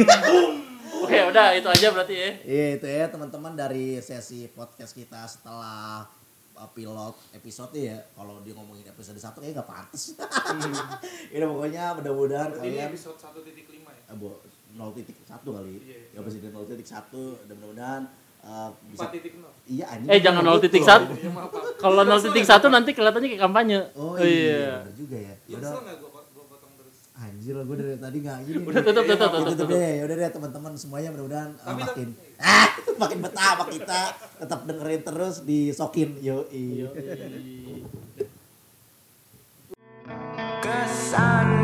oke 0.97 1.19
udah 1.29 1.53
itu 1.53 1.69
aja 1.69 1.87
berarti 1.91 2.15
ya 2.15 2.31
Iya 2.43 2.67
itu 2.75 2.87
ya 2.87 3.05
teman-teman 3.07 3.53
dari 3.53 4.01
sesi 4.01 4.49
podcast 4.49 4.93
kita 4.93 5.21
setelah 5.25 6.09
uh, 6.55 6.69
pilot 6.71 7.13
episode 7.33 7.73
ya 7.75 8.01
kalau 8.13 8.41
dia 8.41 8.53
ngomongin 8.53 8.87
episode 8.87 9.19
satu 9.19 9.39
kayak 9.39 9.55
nggak 9.55 9.69
pantas. 9.69 10.17
Ini 11.35 11.45
pokoknya 11.45 11.85
mudah-mudahan 11.95 12.51
kalian 12.55 12.89
episode 12.89 13.19
1.5 13.19 13.45
ya. 13.45 14.03
eh, 14.07 14.17
bu, 14.17 14.33
0.1 14.73 15.05
kali 15.29 15.75
Iya, 15.79 15.99
ya 16.11 16.19
episode 16.19 16.49
0.1 16.49 16.81
dan 17.45 17.55
mudah-mudahan 17.55 18.03
eh, 18.45 18.69
bisa 18.89 19.05
4.0. 19.07 19.41
iya 19.67 19.85
anjing 19.89 20.09
Eh 20.09 20.21
jangan 20.21 20.43
Betul. 20.55 20.77
0.1. 20.77 21.81
Kalau 21.81 22.03
0.1 22.03 22.37
nanti 22.69 22.91
kelihatannya 22.93 23.29
kayak 23.29 23.43
kampanye. 23.43 23.79
oh 23.95 24.15
iya 24.17 24.83
bener 24.83 24.95
juga 24.95 25.17
ya 25.19 25.35
Ya 25.47 25.59
potong 25.59 26.73
terus. 26.77 26.97
anjir 27.15 27.55
gue 27.57 27.77
dari 27.77 27.97
tadi 27.97 28.17
nggak 28.21 28.39
gini 28.45 28.59
Udah 28.63 28.83
tutup 28.83 29.03
tutup 29.03 29.09
Ya, 29.09 29.17
tutup. 29.17 29.41
tutup 29.41 29.57
tutup. 29.57 29.69
deh 29.71 29.91
yaudah 29.99 30.17
deh 30.17 30.31
teman-teman 30.31 30.73
semuanya 30.75 31.09
mudah-mudahan 31.11 31.51
uh, 31.59 31.75
makin 31.75 32.09
ah 32.45 32.69
makin 32.95 33.19
betah 33.21 33.51
sama 33.51 33.65
kita 33.67 34.01
tetap 34.39 34.61
dengerin 34.63 35.03
terus 35.03 35.35
di 35.41 35.59
sokin 35.71 36.11
yoi 36.19 36.85
Yoi. 36.85 37.81
Kesan 40.61 41.64